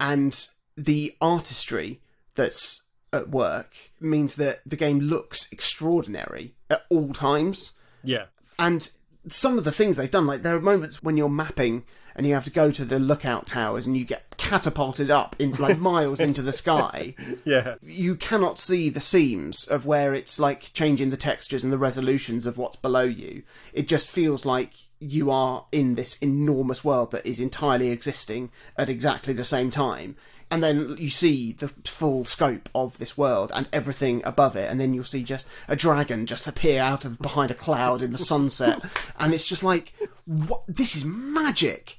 And 0.01 0.47
the 0.77 1.15
artistry 1.21 2.01
that's 2.35 2.83
at 3.13 3.29
work 3.29 3.75
means 4.01 4.35
that 4.37 4.59
the 4.67 4.77
game 4.77 5.01
looks 5.01 5.51
extraordinary 5.53 6.55
at 6.69 6.83
all 6.91 7.13
times. 7.13 7.73
Yeah. 8.03 8.27
And 8.59 8.91
some 9.29 9.59
of 9.59 9.65
the 9.65 9.73
things 9.73 9.97
they've 9.97 10.11
done, 10.11 10.27
like 10.27 10.43
there 10.43 10.57
are 10.57 10.61
moments 10.61 11.03
when 11.03 11.17
you're 11.17 11.29
mapping 11.29 11.85
and 12.15 12.27
you 12.27 12.33
have 12.35 12.45
to 12.45 12.51
go 12.51 12.71
to 12.71 12.85
the 12.85 12.99
lookout 12.99 13.47
towers 13.47 13.87
and 13.87 13.97
you 13.97 14.05
get 14.05 14.37
catapulted 14.39 15.11
up 15.11 15.37
in 15.39 15.53
like 15.53 15.79
miles 15.81 16.19
into 16.19 16.43
the 16.43 16.53
sky. 16.53 17.15
Yeah. 17.45 17.75
You 17.83 18.15
cannot 18.17 18.59
see 18.59 18.89
the 18.89 19.01
seams 19.01 19.67
of 19.67 19.85
where 19.85 20.15
it's 20.15 20.39
like 20.39 20.73
changing 20.73 21.11
the 21.11 21.17
textures 21.17 21.63
and 21.63 21.73
the 21.73 21.79
resolutions 21.79 22.47
of 22.47 22.57
what's 22.57 22.77
below 22.77 23.05
you. 23.05 23.43
It 23.75 23.87
just 23.87 24.09
feels 24.09 24.47
like 24.47 24.73
you 24.99 25.31
are 25.31 25.67
in 25.73 25.95
this 25.95 26.17
enormous 26.19 26.83
world 26.83 27.11
that 27.11 27.27
is 27.27 27.39
entirely 27.39 27.91
existing 27.91 28.51
at 28.79 28.89
exactly 28.89 29.35
the 29.35 29.45
same 29.45 29.71
time. 29.71 30.17
And 30.51 30.63
then 30.63 30.97
you 30.99 31.09
see 31.09 31.53
the 31.53 31.69
full 31.69 32.23
scope 32.23 32.69
of 32.73 32.99
this 32.99 33.19
world 33.19 33.51
and 33.55 33.69
everything 33.73 34.23
above 34.25 34.55
it, 34.55 34.71
and 34.71 34.79
then 34.79 34.95
you'll 34.95 35.03
see 35.03 35.25
just 35.25 35.49
a 35.69 35.75
dragon 35.75 36.27
just 36.27 36.47
appear 36.47 36.81
out 36.81 37.05
of 37.05 37.19
behind 37.19 37.51
a 37.51 37.55
cloud 37.55 38.01
in 38.01 38.13
the 38.13 38.19
sunset, 38.19 38.81
and 39.19 39.35
it's 39.35 39.47
just 39.47 39.65
like, 39.65 39.93
what? 40.25 40.63
This 40.69 40.95
is 40.95 41.05
magic! 41.05 41.99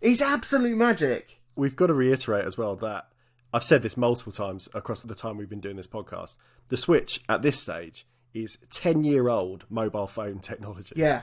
It's 0.00 0.20
absolute 0.20 0.76
magic. 0.76 1.40
We've 1.56 1.76
got 1.76 1.86
to 1.86 1.94
reiterate 1.94 2.44
as 2.44 2.58
well 2.58 2.74
that 2.76 3.08
I've 3.54 3.62
said 3.62 3.82
this 3.82 3.96
multiple 3.96 4.32
times 4.32 4.68
across 4.74 5.02
the 5.02 5.14
time 5.14 5.36
we've 5.36 5.48
been 5.48 5.60
doing 5.60 5.76
this 5.76 5.86
podcast. 5.86 6.36
The 6.68 6.76
Switch 6.76 7.20
at 7.28 7.42
this 7.42 7.60
stage 7.60 8.04
is 8.34 8.58
10 8.70 9.04
year 9.04 9.28
old 9.28 9.64
mobile 9.70 10.08
phone 10.08 10.40
technology. 10.40 10.94
Yeah, 10.96 11.22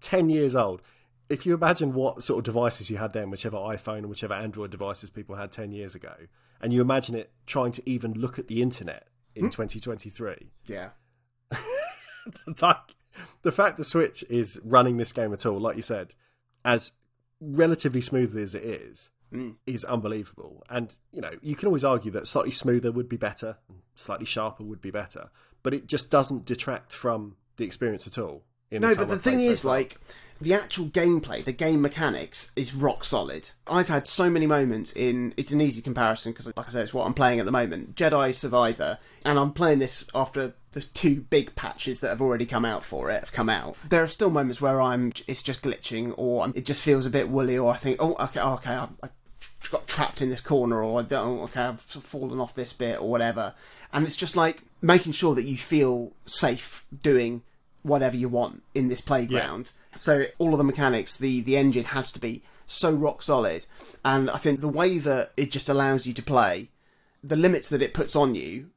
10 0.00 0.28
years 0.28 0.56
old. 0.56 0.82
If 1.30 1.46
you 1.46 1.54
imagine 1.54 1.94
what 1.94 2.22
sort 2.22 2.38
of 2.38 2.44
devices 2.44 2.90
you 2.90 2.98
had 2.98 3.12
then, 3.12 3.30
whichever 3.30 3.56
iPhone 3.56 4.04
or 4.04 4.08
whichever 4.08 4.34
Android 4.34 4.70
devices 4.70 5.10
people 5.10 5.36
had 5.36 5.52
10 5.52 5.72
years 5.72 5.94
ago, 5.94 6.14
and 6.60 6.72
you 6.72 6.80
imagine 6.80 7.14
it 7.14 7.30
trying 7.46 7.72
to 7.72 7.88
even 7.88 8.12
look 8.12 8.38
at 8.38 8.48
the 8.48 8.60
internet 8.60 9.06
in 9.34 9.44
hmm. 9.44 9.50
2023, 9.50 10.50
yeah. 10.66 10.90
like 12.60 12.96
the 13.42 13.52
fact 13.52 13.78
the 13.78 13.84
Switch 13.84 14.24
is 14.28 14.60
running 14.64 14.96
this 14.96 15.12
game 15.12 15.32
at 15.32 15.46
all, 15.46 15.58
like 15.58 15.76
you 15.76 15.82
said, 15.82 16.14
as 16.64 16.92
relatively 17.40 18.00
smoothly 18.00 18.42
as 18.42 18.54
it 18.54 18.64
is, 18.64 19.10
hmm. 19.32 19.52
is 19.66 19.84
unbelievable. 19.84 20.62
And 20.68 20.94
you 21.12 21.20
know, 21.20 21.32
you 21.40 21.54
can 21.54 21.66
always 21.66 21.84
argue 21.84 22.10
that 22.12 22.26
slightly 22.26 22.50
smoother 22.50 22.92
would 22.92 23.08
be 23.08 23.16
better, 23.16 23.58
slightly 23.94 24.26
sharper 24.26 24.64
would 24.64 24.80
be 24.80 24.90
better, 24.90 25.30
but 25.62 25.74
it 25.74 25.86
just 25.86 26.10
doesn't 26.10 26.44
detract 26.44 26.92
from 26.92 27.36
the 27.56 27.64
experience 27.64 28.06
at 28.06 28.18
all. 28.18 28.42
In 28.70 28.82
No, 28.82 28.90
the 28.90 28.96
but 28.96 29.08
the 29.08 29.18
thing 29.18 29.40
so 29.40 29.46
is, 29.46 29.62
far. 29.62 29.72
like, 29.72 29.98
the 30.40 30.54
actual 30.54 30.86
gameplay, 30.86 31.44
the 31.44 31.52
game 31.52 31.80
mechanics 31.82 32.50
is 32.56 32.74
rock 32.74 33.04
solid. 33.04 33.50
I've 33.66 33.88
had 33.88 34.06
so 34.06 34.30
many 34.30 34.46
moments 34.46 34.92
in. 34.92 35.34
It's 35.36 35.52
an 35.52 35.60
easy 35.60 35.82
comparison 35.82 36.32
because, 36.32 36.46
like 36.56 36.68
I 36.68 36.70
said, 36.70 36.82
it's 36.82 36.94
what 36.94 37.06
I'm 37.06 37.14
playing 37.14 37.40
at 37.40 37.46
the 37.46 37.52
moment 37.52 37.94
Jedi 37.94 38.34
Survivor, 38.34 38.98
and 39.24 39.38
I'm 39.38 39.52
playing 39.52 39.80
this 39.80 40.08
after 40.14 40.54
the 40.72 40.80
two 40.80 41.22
big 41.22 41.54
patches 41.56 42.00
that 42.00 42.08
have 42.08 42.22
already 42.22 42.46
come 42.46 42.64
out 42.64 42.84
for 42.84 43.10
it 43.10 43.20
have 43.20 43.32
come 43.32 43.48
out. 43.48 43.76
There 43.88 44.02
are 44.02 44.08
still 44.08 44.30
moments 44.30 44.60
where 44.60 44.80
I'm. 44.80 45.12
It's 45.26 45.42
just 45.42 45.62
glitching, 45.62 46.14
or 46.16 46.48
it 46.54 46.64
just 46.64 46.82
feels 46.82 47.06
a 47.06 47.10
bit 47.10 47.28
woolly, 47.28 47.58
or 47.58 47.72
I 47.72 47.76
think, 47.76 47.96
oh, 48.00 48.14
okay, 48.14 48.40
oh, 48.40 48.54
okay, 48.54 48.74
I, 48.74 48.88
I 49.02 49.08
got 49.70 49.86
trapped 49.86 50.22
in 50.22 50.30
this 50.30 50.40
corner, 50.40 50.82
or 50.82 51.00
I 51.00 51.02
don't, 51.02 51.40
okay, 51.40 51.62
I've 51.62 51.80
fallen 51.80 52.40
off 52.40 52.54
this 52.54 52.72
bit, 52.72 53.00
or 53.00 53.10
whatever. 53.10 53.54
And 53.92 54.06
it's 54.06 54.16
just 54.16 54.36
like 54.36 54.62
making 54.80 55.12
sure 55.12 55.34
that 55.34 55.44
you 55.44 55.56
feel 55.56 56.12
safe 56.24 56.86
doing 57.02 57.42
whatever 57.82 58.16
you 58.16 58.28
want 58.28 58.62
in 58.74 58.88
this 58.88 59.00
playground. 59.00 59.70
So 59.94 60.26
all 60.38 60.52
of 60.52 60.58
the 60.58 60.64
mechanics, 60.64 61.18
the 61.18 61.40
the 61.40 61.56
engine 61.56 61.84
has 61.84 62.12
to 62.12 62.18
be 62.18 62.42
so 62.66 62.92
rock 62.92 63.22
solid, 63.22 63.66
and 64.04 64.30
I 64.30 64.36
think 64.36 64.60
the 64.60 64.68
way 64.68 64.98
that 64.98 65.32
it 65.36 65.50
just 65.50 65.68
allows 65.68 66.06
you 66.06 66.12
to 66.14 66.22
play, 66.22 66.68
the 67.24 67.36
limits 67.36 67.68
that 67.70 67.82
it 67.82 67.94
puts 67.94 68.14
on 68.14 68.34
you, 68.34 68.70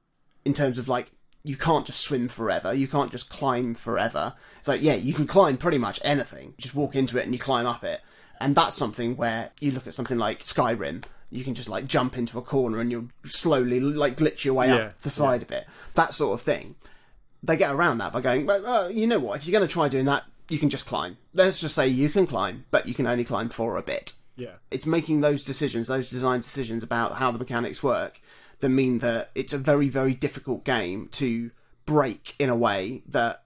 in 0.45 0.53
terms 0.53 0.79
of 0.79 0.87
like 0.89 1.11
you 1.43 1.55
can't 1.57 1.85
just 1.85 1.99
swim 1.99 2.27
forever, 2.27 2.73
you 2.73 2.87
can't 2.87 3.11
just 3.11 3.29
climb 3.29 3.73
forever. 3.75 4.33
It's 4.57 4.67
like 4.67 4.81
yeah, 4.81 4.95
you 4.95 5.13
can 5.13 5.27
climb 5.27 5.57
pretty 5.57 5.77
much 5.77 5.99
anything. 6.03 6.55
Just 6.57 6.75
walk 6.75 6.95
into 6.95 7.17
it 7.17 7.25
and 7.25 7.33
you 7.33 7.39
climb 7.39 7.67
up 7.67 7.83
it, 7.83 8.01
and 8.41 8.55
that's 8.55 8.75
something 8.75 9.15
where 9.15 9.51
you 9.61 9.71
look 9.71 9.87
at 9.87 9.93
something 9.93 10.17
like 10.17 10.39
Skyrim. 10.39 11.03
You 11.29 11.43
can 11.43 11.55
just 11.55 11.69
like 11.69 11.87
jump 11.87 12.17
into 12.17 12.37
a 12.37 12.43
corner 12.43 12.79
and 12.79 12.91
you'll 12.91 13.09
slowly 13.23 13.79
like 13.79 14.17
glitch 14.17 14.43
your 14.43 14.53
way 14.53 14.67
Yeah, 14.67 14.75
up 14.75 15.01
the 15.01 15.09
side 15.09 15.41
of 15.41 15.51
it. 15.51 15.65
That 15.95 16.13
sort 16.13 16.33
of 16.39 16.41
thing 16.41 16.75
they 17.43 17.57
get 17.57 17.71
around 17.71 17.97
that 17.97 18.13
by 18.13 18.21
going, 18.21 18.45
well, 18.45 18.65
uh, 18.65 18.87
you 18.87 19.05
know 19.05 19.19
what? 19.19 19.37
If 19.37 19.45
you're 19.45 19.57
going 19.57 19.67
to 19.67 19.71
try 19.71 19.89
doing 19.89 20.05
that, 20.05 20.23
you 20.53 20.59
can 20.59 20.69
just 20.69 20.85
climb. 20.85 21.17
Let's 21.33 21.59
just 21.59 21.73
say 21.75 21.87
you 21.87 22.09
can 22.09 22.27
climb, 22.27 22.65
but 22.69 22.87
you 22.87 22.93
can 22.93 23.07
only 23.07 23.25
climb 23.25 23.49
for 23.49 23.75
a 23.75 23.81
bit. 23.81 24.13
yeah, 24.35 24.55
It's 24.69 24.85
making 24.85 25.21
those 25.21 25.43
decisions, 25.43 25.87
those 25.87 26.09
design 26.09 26.41
decisions 26.41 26.83
about 26.83 27.15
how 27.15 27.31
the 27.31 27.39
mechanics 27.39 27.81
work, 27.81 28.21
that 28.59 28.69
mean 28.69 28.99
that 28.99 29.31
it's 29.35 29.51
a 29.53 29.57
very, 29.57 29.89
very 29.89 30.13
difficult 30.13 30.63
game 30.63 31.09
to 31.13 31.51
break 31.85 32.35
in 32.39 32.49
a 32.49 32.55
way 32.55 33.01
that 33.07 33.43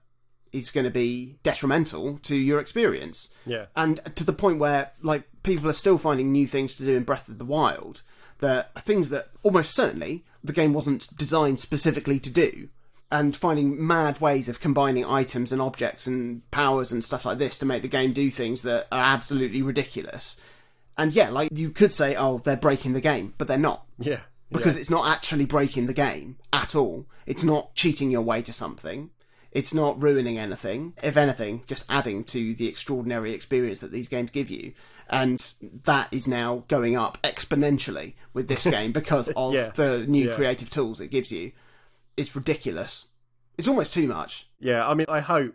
is 0.52 0.70
going 0.70 0.84
to 0.84 0.90
be 0.90 1.38
detrimental 1.42 2.18
to 2.22 2.36
your 2.36 2.60
experience. 2.60 3.30
yeah, 3.46 3.66
And 3.74 4.00
to 4.16 4.24
the 4.24 4.32
point 4.32 4.58
where, 4.58 4.92
like, 5.02 5.24
people 5.42 5.68
are 5.68 5.74
still 5.74 5.98
finding 5.98 6.30
new 6.30 6.46
things 6.46 6.76
to 6.76 6.84
do 6.84 6.96
in 6.96 7.04
Breath 7.04 7.28
of 7.28 7.38
the 7.38 7.44
Wild 7.44 8.02
that 8.40 8.70
are 8.76 8.82
things 8.82 9.10
that 9.10 9.28
almost 9.42 9.74
certainly 9.74 10.24
the 10.44 10.52
game 10.52 10.72
wasn't 10.72 11.16
designed 11.16 11.58
specifically 11.58 12.20
to 12.20 12.30
do. 12.30 12.68
And 13.10 13.34
finding 13.34 13.86
mad 13.86 14.20
ways 14.20 14.50
of 14.50 14.60
combining 14.60 15.04
items 15.04 15.50
and 15.50 15.62
objects 15.62 16.06
and 16.06 16.48
powers 16.50 16.92
and 16.92 17.02
stuff 17.02 17.24
like 17.24 17.38
this 17.38 17.56
to 17.58 17.66
make 17.66 17.80
the 17.80 17.88
game 17.88 18.12
do 18.12 18.30
things 18.30 18.60
that 18.62 18.86
are 18.92 19.00
absolutely 19.02 19.62
ridiculous. 19.62 20.38
And 20.98 21.12
yeah, 21.14 21.30
like 21.30 21.48
you 21.54 21.70
could 21.70 21.92
say, 21.92 22.16
oh, 22.16 22.38
they're 22.44 22.56
breaking 22.56 22.92
the 22.92 23.00
game, 23.00 23.32
but 23.38 23.48
they're 23.48 23.56
not 23.56 23.86
yeah. 23.98 24.20
because 24.50 24.76
it's 24.76 24.90
not 24.90 25.10
actually 25.10 25.46
breaking 25.46 25.86
the 25.86 25.94
game 25.94 26.36
at 26.52 26.74
all. 26.74 27.06
It's 27.24 27.44
not 27.44 27.74
cheating 27.74 28.10
your 28.10 28.20
way 28.22 28.42
to 28.42 28.52
something. 28.52 29.08
It's 29.52 29.72
not 29.72 30.02
ruining 30.02 30.36
anything. 30.36 30.92
If 31.02 31.16
anything, 31.16 31.62
just 31.66 31.86
adding 31.88 32.24
to 32.24 32.54
the 32.54 32.68
extraordinary 32.68 33.32
experience 33.32 33.80
that 33.80 33.90
these 33.90 34.08
games 34.08 34.30
give 34.30 34.50
you. 34.50 34.74
And 35.08 35.40
that 35.84 36.12
is 36.12 36.28
now 36.28 36.64
going 36.68 36.94
up 36.96 37.16
exponentially 37.22 38.12
with 38.34 38.48
this 38.48 38.64
game 38.70 38.92
because 38.92 39.28
of 39.30 39.54
Yeah. 39.54 39.70
the 39.74 40.04
new 40.06 40.28
Yeah. 40.28 40.34
creative 40.34 40.68
tools 40.68 41.00
it 41.00 41.08
gives 41.10 41.32
you. 41.32 41.52
It's 42.18 42.34
ridiculous. 42.36 43.06
It's 43.56 43.68
almost 43.68 43.92
too 43.94 44.06
much. 44.06 44.48
Yeah, 44.60 44.86
I 44.86 44.94
mean, 44.94 45.06
I 45.08 45.20
hope 45.20 45.54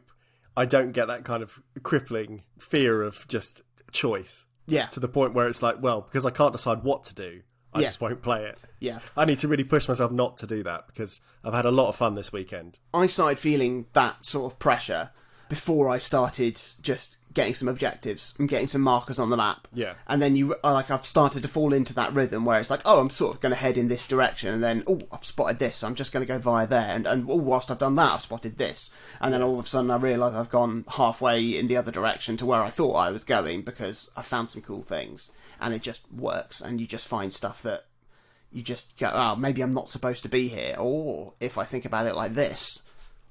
I 0.57 0.65
don't 0.65 0.91
get 0.91 1.07
that 1.07 1.23
kind 1.23 1.43
of 1.43 1.61
crippling 1.83 2.43
fear 2.57 3.01
of 3.01 3.27
just 3.27 3.61
choice 3.91 4.45
Yeah. 4.67 4.87
to 4.87 4.99
the 4.99 5.07
point 5.07 5.33
where 5.33 5.47
it's 5.47 5.61
like, 5.61 5.81
well, 5.81 6.01
because 6.01 6.25
I 6.25 6.29
can't 6.31 6.51
decide 6.53 6.83
what 6.83 7.03
to 7.05 7.13
do, 7.13 7.41
I 7.73 7.79
Yeah. 7.81 7.87
just 7.87 8.01
won't 8.01 8.21
play 8.21 8.45
it. 8.45 8.57
Yeah. 8.79 8.99
I 9.17 9.25
need 9.25 9.39
to 9.39 9.47
really 9.47 9.63
push 9.63 9.87
myself 9.87 10.11
not 10.11 10.37
to 10.37 10.47
do 10.47 10.63
that 10.63 10.87
because 10.87 11.21
I've 11.43 11.53
had 11.53 11.65
a 11.65 11.71
lot 11.71 11.87
of 11.89 11.95
fun 11.95 12.15
this 12.15 12.31
weekend. 12.31 12.77
I 12.93 13.07
started 13.07 13.39
feeling 13.39 13.87
that 13.93 14.25
sort 14.25 14.51
of 14.51 14.59
pressure 14.59 15.09
before 15.49 15.89
I 15.89 15.97
started 15.97 16.59
just 16.81 17.17
getting 17.33 17.53
some 17.53 17.67
objectives 17.67 18.35
and 18.37 18.49
getting 18.49 18.67
some 18.67 18.81
markers 18.81 19.19
on 19.19 19.29
the 19.29 19.37
map. 19.37 19.67
Yeah. 19.73 19.93
And 20.07 20.21
then 20.21 20.35
you 20.35 20.55
uh, 20.63 20.73
like 20.73 20.91
I've 20.91 21.05
started 21.05 21.41
to 21.43 21.47
fall 21.47 21.73
into 21.73 21.93
that 21.95 22.13
rhythm 22.13 22.45
where 22.45 22.59
it's 22.59 22.69
like, 22.69 22.81
oh, 22.85 22.99
I'm 22.99 23.09
sort 23.09 23.35
of 23.35 23.41
going 23.41 23.51
to 23.51 23.59
head 23.59 23.77
in 23.77 23.87
this 23.87 24.07
direction, 24.07 24.53
and 24.53 24.63
then 24.63 24.83
oh, 24.87 25.01
I've 25.11 25.25
spotted 25.25 25.59
this, 25.59 25.77
so 25.77 25.87
I'm 25.87 25.95
just 25.95 26.11
going 26.11 26.25
to 26.25 26.31
go 26.31 26.39
via 26.39 26.67
there, 26.67 26.95
and 26.95 27.07
and 27.07 27.29
oh, 27.29 27.35
whilst 27.35 27.71
I've 27.71 27.79
done 27.79 27.95
that, 27.95 28.13
I've 28.13 28.21
spotted 28.21 28.57
this, 28.57 28.89
and 29.21 29.33
then 29.33 29.41
all 29.41 29.59
of 29.59 29.65
a 29.65 29.69
sudden 29.69 29.91
I 29.91 29.97
realise 29.97 30.35
I've 30.35 30.49
gone 30.49 30.85
halfway 30.87 31.57
in 31.57 31.67
the 31.67 31.77
other 31.77 31.91
direction 31.91 32.37
to 32.37 32.45
where 32.45 32.61
I 32.61 32.69
thought 32.69 32.93
I 32.93 33.11
was 33.11 33.23
going 33.23 33.61
because 33.61 34.11
I 34.15 34.21
found 34.21 34.49
some 34.49 34.61
cool 34.61 34.83
things, 34.83 35.31
and 35.59 35.73
it 35.73 35.81
just 35.81 36.03
works, 36.11 36.61
and 36.61 36.79
you 36.79 36.87
just 36.87 37.07
find 37.07 37.33
stuff 37.33 37.61
that 37.63 37.85
you 38.51 38.61
just 38.61 38.97
go, 38.99 39.09
oh, 39.11 39.35
maybe 39.35 39.61
I'm 39.61 39.71
not 39.71 39.89
supposed 39.89 40.23
to 40.23 40.29
be 40.29 40.47
here, 40.47 40.75
or 40.77 41.33
if 41.39 41.57
I 41.57 41.63
think 41.63 41.85
about 41.85 42.05
it 42.05 42.15
like 42.15 42.35
this 42.35 42.83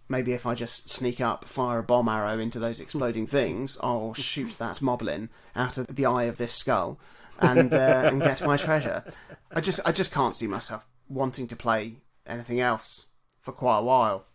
maybe 0.09 0.33
if 0.33 0.47
I 0.47 0.55
just 0.55 0.91
sneak 0.91 1.21
up, 1.21 1.45
fire 1.45 1.79
a 1.79 1.83
bomb 1.83 2.09
arrow 2.09 2.39
into 2.39 2.59
those 2.59 2.81
exploding 2.81 3.27
things, 3.27 3.79
I'll 3.83 4.15
shoot 4.15 4.59
that 4.59 4.77
moblin 4.79 5.29
out 5.57 5.79
of 5.79 5.87
the 5.89 6.07
eye 6.07 6.25
of 6.25 6.39
this 6.39 6.55
skull 6.55 6.99
and 7.41 7.73
uh, 7.73 8.03
and 8.05 8.21
get 8.21 8.45
my 8.45 8.57
treasure. 8.57 9.05
I 9.51 9.61
just 9.61 9.81
I 9.85 9.93
just 9.93 10.13
can't 10.13 10.35
see 10.35 10.47
myself 10.47 10.87
wanting 11.09 11.49
to 11.49 11.57
play 11.57 11.97
anything 12.27 12.61
else 12.61 13.07
for 13.41 13.53
quite 13.53 13.79
a 13.79 13.83
while. 13.83 14.27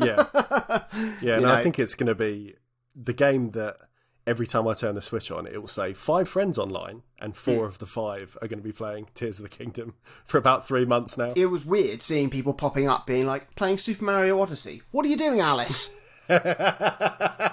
yeah, 0.00 0.26
yeah, 1.20 1.34
and 1.34 1.42
know. 1.42 1.52
I 1.52 1.62
think 1.62 1.78
it's 1.78 1.94
going 1.94 2.06
to 2.06 2.14
be 2.14 2.54
the 2.94 3.12
game 3.12 3.50
that 3.50 3.76
every 4.26 4.46
time 4.46 4.66
I 4.68 4.74
turn 4.74 4.94
the 4.94 5.02
switch 5.02 5.30
on, 5.30 5.46
it 5.46 5.60
will 5.60 5.68
say 5.68 5.92
five 5.92 6.28
friends 6.28 6.58
online, 6.58 7.02
and 7.20 7.36
four 7.36 7.60
hmm. 7.60 7.64
of 7.64 7.78
the 7.78 7.86
five 7.86 8.36
are 8.42 8.48
going 8.48 8.60
to 8.60 8.64
be 8.64 8.72
playing 8.72 9.08
Tears 9.14 9.40
of 9.40 9.48
the 9.48 9.56
Kingdom 9.56 9.94
for 10.24 10.38
about 10.38 10.66
three 10.66 10.84
months 10.84 11.18
now. 11.18 11.32
It 11.36 11.46
was 11.46 11.64
weird 11.64 12.02
seeing 12.02 12.30
people 12.30 12.54
popping 12.54 12.88
up 12.88 13.06
being 13.06 13.26
like 13.26 13.54
playing 13.54 13.78
Super 13.78 14.04
Mario 14.04 14.40
Odyssey. 14.40 14.82
What 14.90 15.04
are 15.06 15.08
you 15.08 15.16
doing, 15.16 15.40
Alice? 15.40 15.92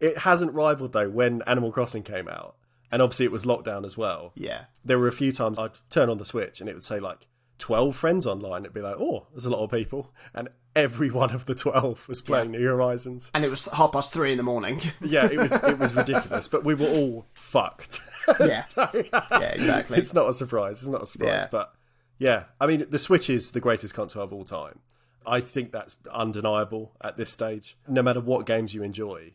It 0.00 0.16
hasn't 0.18 0.54
rivaled 0.54 0.94
though 0.94 1.10
when 1.10 1.42
Animal 1.42 1.70
Crossing 1.70 2.02
came 2.02 2.26
out, 2.26 2.56
and 2.90 3.02
obviously 3.02 3.26
it 3.26 3.32
was 3.32 3.44
lockdown 3.44 3.84
as 3.84 3.96
well. 3.96 4.32
yeah. 4.34 4.64
There 4.82 4.98
were 4.98 5.08
a 5.08 5.12
few 5.12 5.30
times 5.30 5.58
I'd 5.58 5.72
turn 5.90 6.08
on 6.08 6.16
the 6.18 6.24
Switch 6.24 6.60
and 6.60 6.68
it 6.68 6.74
would 6.74 6.84
say 6.84 6.98
like. 6.98 7.26
12 7.58 7.94
friends 7.94 8.26
online, 8.26 8.62
it'd 8.62 8.72
be 8.72 8.80
like, 8.80 8.96
oh, 8.98 9.26
there's 9.32 9.44
a 9.44 9.50
lot 9.50 9.62
of 9.62 9.70
people. 9.70 10.14
And 10.32 10.48
every 10.76 11.10
one 11.10 11.30
of 11.32 11.46
the 11.46 11.54
12 11.54 12.08
was 12.08 12.22
playing 12.22 12.52
New 12.52 12.64
Horizons. 12.64 13.30
And 13.34 13.44
it 13.44 13.50
was 13.50 13.66
half 13.66 13.92
past 13.92 14.12
three 14.12 14.30
in 14.32 14.36
the 14.36 14.42
morning. 14.44 14.80
Yeah, 15.02 15.26
it 15.26 15.38
was 15.38 15.52
it 15.52 15.78
was 15.78 15.94
ridiculous, 15.94 16.46
but 16.48 16.64
we 16.64 16.74
were 16.74 16.86
all 16.88 17.26
fucked. 17.34 18.00
Yeah. 18.38 18.60
So, 18.60 18.88
yeah, 18.94 19.38
exactly. 19.40 19.98
it's 19.98 20.14
not 20.14 20.28
a 20.28 20.32
surprise. 20.34 20.80
It's 20.82 20.88
not 20.88 21.02
a 21.02 21.06
surprise, 21.06 21.42
Yeah. 21.42 21.48
but 21.50 21.74
yeah, 22.18 22.44
I 22.60 22.66
mean, 22.68 22.86
the 22.88 22.98
Switch 22.98 23.28
is 23.28 23.50
the 23.52 23.60
greatest 23.60 23.92
console 23.94 24.22
of 24.22 24.32
all 24.32 24.44
time. 24.44 24.80
I 25.26 25.40
think 25.40 25.72
that's 25.72 25.96
undeniable 26.12 26.92
at 27.02 27.16
this 27.16 27.32
stage. 27.32 27.76
No 27.88 28.02
matter 28.02 28.20
what 28.20 28.46
games 28.46 28.72
you 28.74 28.82
enjoy, 28.84 29.32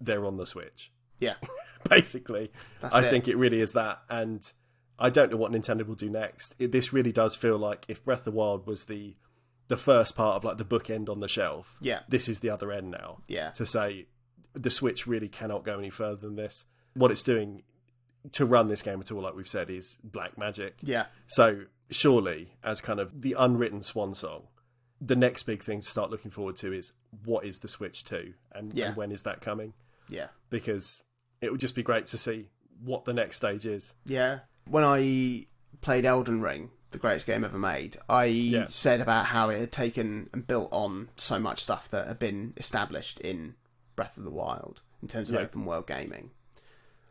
they're 0.00 0.24
on 0.26 0.36
the 0.36 0.46
Switch. 0.46 0.90
Yeah. 1.20 1.34
Basically, 1.88 2.50
That's 2.80 2.94
I 2.94 3.04
it. 3.06 3.10
think 3.10 3.28
it 3.28 3.36
really 3.36 3.60
is 3.60 3.74
that, 3.74 4.02
and 4.10 4.50
I 4.98 5.10
don't 5.10 5.30
know 5.30 5.36
what 5.36 5.52
Nintendo 5.52 5.86
will 5.86 5.94
do 5.94 6.10
next. 6.10 6.54
It, 6.58 6.72
this 6.72 6.92
really 6.92 7.12
does 7.12 7.36
feel 7.36 7.58
like 7.58 7.84
if 7.88 8.04
Breath 8.04 8.20
of 8.20 8.24
the 8.24 8.30
Wild 8.32 8.66
was 8.66 8.84
the 8.86 9.14
the 9.68 9.76
first 9.76 10.14
part 10.14 10.36
of 10.36 10.44
like 10.44 10.58
the 10.58 10.64
bookend 10.64 11.08
on 11.08 11.20
the 11.20 11.28
shelf, 11.28 11.78
Yeah. 11.80 12.00
this 12.08 12.28
is 12.28 12.40
the 12.40 12.50
other 12.50 12.70
end 12.72 12.90
now. 12.90 13.18
Yeah. 13.28 13.50
to 13.52 13.64
say 13.66 14.06
the 14.52 14.70
Switch 14.70 15.06
really 15.06 15.28
cannot 15.28 15.64
go 15.64 15.78
any 15.78 15.90
further 15.90 16.16
than 16.20 16.36
this. 16.36 16.64
What 16.94 17.10
it's 17.10 17.22
doing 17.24 17.62
to 18.32 18.46
run 18.46 18.68
this 18.68 18.82
game 18.82 19.00
at 19.00 19.10
all, 19.10 19.20
like 19.22 19.34
we've 19.34 19.48
said, 19.48 19.68
is 19.70 19.98
black 20.04 20.38
magic. 20.38 20.76
Yeah. 20.82 21.06
So 21.26 21.64
surely, 21.90 22.56
as 22.62 22.80
kind 22.80 23.00
of 23.00 23.22
the 23.22 23.34
unwritten 23.38 23.82
swan 23.82 24.14
song, 24.14 24.44
the 25.00 25.16
next 25.16 25.42
big 25.42 25.62
thing 25.62 25.80
to 25.80 25.86
start 25.86 26.10
looking 26.10 26.30
forward 26.30 26.56
to 26.56 26.72
is 26.72 26.92
what 27.24 27.44
is 27.44 27.58
the 27.58 27.68
Switch 27.68 28.04
2 28.04 28.34
and, 28.52 28.72
Yeah. 28.72 28.88
and 28.88 28.96
when 28.96 29.10
is 29.12 29.22
that 29.24 29.40
coming? 29.40 29.74
Yeah. 30.08 30.28
Because 30.50 31.02
it 31.40 31.50
would 31.50 31.60
just 31.60 31.74
be 31.74 31.82
great 31.82 32.06
to 32.06 32.18
see 32.18 32.48
what 32.82 33.04
the 33.04 33.12
next 33.12 33.36
stage 33.36 33.66
is. 33.66 33.94
Yeah. 34.06 34.40
When 34.66 34.84
I 34.84 35.46
played 35.80 36.04
Elden 36.06 36.40
Ring, 36.42 36.70
the 36.94 36.98
greatest 36.98 37.26
game 37.26 37.44
ever 37.44 37.58
made, 37.58 37.98
I 38.08 38.64
said 38.70 39.00
about 39.02 39.26
how 39.26 39.50
it 39.50 39.58
had 39.60 39.70
taken 39.72 40.30
and 40.32 40.46
built 40.46 40.72
on 40.72 41.10
so 41.16 41.38
much 41.38 41.62
stuff 41.62 41.90
that 41.90 42.06
had 42.06 42.18
been 42.18 42.54
established 42.56 43.20
in 43.20 43.54
Breath 43.96 44.16
of 44.16 44.24
the 44.24 44.30
Wild 44.30 44.80
in 45.02 45.08
terms 45.08 45.28
of 45.28 45.34
Yeah. 45.34 45.42
open 45.42 45.66
world 45.66 45.86
gaming. 45.86 46.30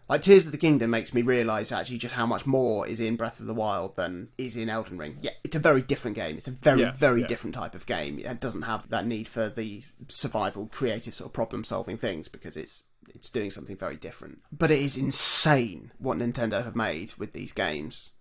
Like 0.10 0.22
Tears 0.22 0.46
of 0.46 0.52
the 0.52 0.58
Kingdom 0.58 0.90
makes 0.90 1.14
me 1.14 1.22
realise 1.22 1.72
actually 1.72 1.98
just 1.98 2.16
how 2.16 2.26
much 2.26 2.46
more 2.46 2.86
is 2.86 3.00
in 3.00 3.16
Breath 3.16 3.40
of 3.40 3.46
the 3.46 3.54
Wild 3.54 3.96
than 3.96 4.30
is 4.38 4.56
in 4.58 4.70
Elden 4.70 4.98
Ring. 4.98 5.18
Yeah, 5.22 5.32
it's 5.46 5.56
a 5.56 5.60
very 5.60 5.82
different 5.82 6.16
game. 6.16 6.36
It's 6.38 6.48
a 6.48 6.52
very, 6.52 6.82
Yeah, 6.82 6.92
very 6.92 7.22
yeah. 7.22 7.28
different 7.28 7.56
type 7.56 7.74
of 7.74 7.86
game. 7.86 8.20
It 8.20 8.40
doesn't 8.42 8.64
have 8.64 8.90
that 8.90 9.06
need 9.08 9.28
for 9.30 9.48
the 9.50 9.84
survival, 10.10 10.68
creative 10.68 11.16
sort 11.16 11.28
of 11.30 11.34
problem 11.34 11.64
solving 11.64 11.98
things 11.98 12.28
because 12.28 12.58
it's 12.58 12.84
it's 13.14 13.30
doing 13.30 13.50
something 13.52 13.76
very 13.78 13.96
different. 13.98 14.42
But 14.52 14.72
it 14.72 14.80
is 14.80 14.98
insane 14.98 15.92
what 16.00 16.18
Nintendo 16.18 16.64
have 16.64 16.76
made 16.76 17.14
with 17.18 17.32
these 17.34 17.52
games 17.52 18.12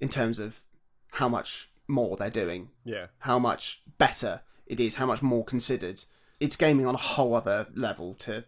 in 0.00 0.08
terms 0.08 0.38
of 0.38 0.60
how 1.16 1.28
much 1.28 1.70
more 1.88 2.16
they're 2.16 2.30
doing, 2.30 2.70
Yeah. 2.84 3.06
how 3.20 3.38
much 3.38 3.82
better 3.98 4.42
it 4.66 4.80
is, 4.80 4.96
how 4.96 5.06
much 5.06 5.22
more 5.22 5.44
considered. 5.44 6.04
It's 6.40 6.56
gaming 6.56 6.86
on 6.86 6.94
a 6.94 6.98
whole 6.98 7.34
other 7.34 7.68
level 7.74 8.14
to 8.26 8.44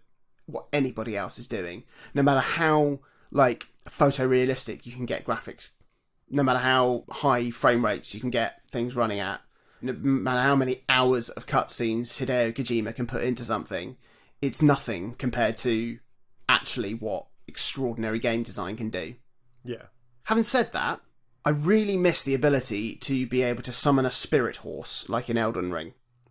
what 0.46 0.66
anybody 0.72 1.16
else 1.16 1.38
is 1.38 1.46
doing. 1.46 1.84
No 2.14 2.22
matter 2.22 2.40
how 2.40 3.00
like 3.30 3.66
photorealistic 3.88 4.86
you 4.86 4.92
can 4.92 5.06
get 5.06 5.24
graphics, 5.24 5.70
no 6.30 6.42
matter 6.42 6.58
how 6.58 7.04
high 7.10 7.50
frame 7.50 7.84
rates 7.84 8.12
you 8.14 8.20
can 8.20 8.30
get 8.30 8.60
things 8.70 8.94
running 8.96 9.20
at, 9.20 9.40
no 9.80 9.92
matter 9.94 10.42
how 10.42 10.56
many 10.56 10.82
hours 10.88 11.28
of 11.30 11.46
cutscenes 11.46 12.18
Hideo 12.18 12.52
Kojima 12.52 12.94
can 12.94 13.06
put 13.06 13.22
into 13.22 13.44
something, 13.44 13.96
it's 14.42 14.60
nothing 14.60 15.14
compared 15.14 15.56
to 15.58 15.98
actually 16.48 16.94
what 16.94 17.26
extraordinary 17.46 18.18
game 18.18 18.42
design 18.42 18.76
can 18.76 18.90
do. 18.90 19.14
Yeah. 19.64 19.86
Having 20.24 20.44
said 20.44 20.72
that, 20.72 21.00
I 21.48 21.52
really 21.52 21.96
miss 21.96 22.22
the 22.22 22.34
ability 22.34 22.96
to 22.96 23.26
be 23.26 23.40
able 23.40 23.62
to 23.62 23.72
summon 23.72 24.04
a 24.04 24.10
spirit 24.10 24.56
horse 24.56 25.08
like 25.08 25.30
in 25.30 25.38
Elden 25.38 25.72
Ring. 25.72 25.94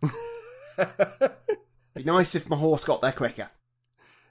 Be 1.96 2.04
nice 2.04 2.36
if 2.36 2.48
my 2.48 2.54
horse 2.56 2.84
got 2.84 3.00
there 3.00 3.10
quicker. 3.10 3.50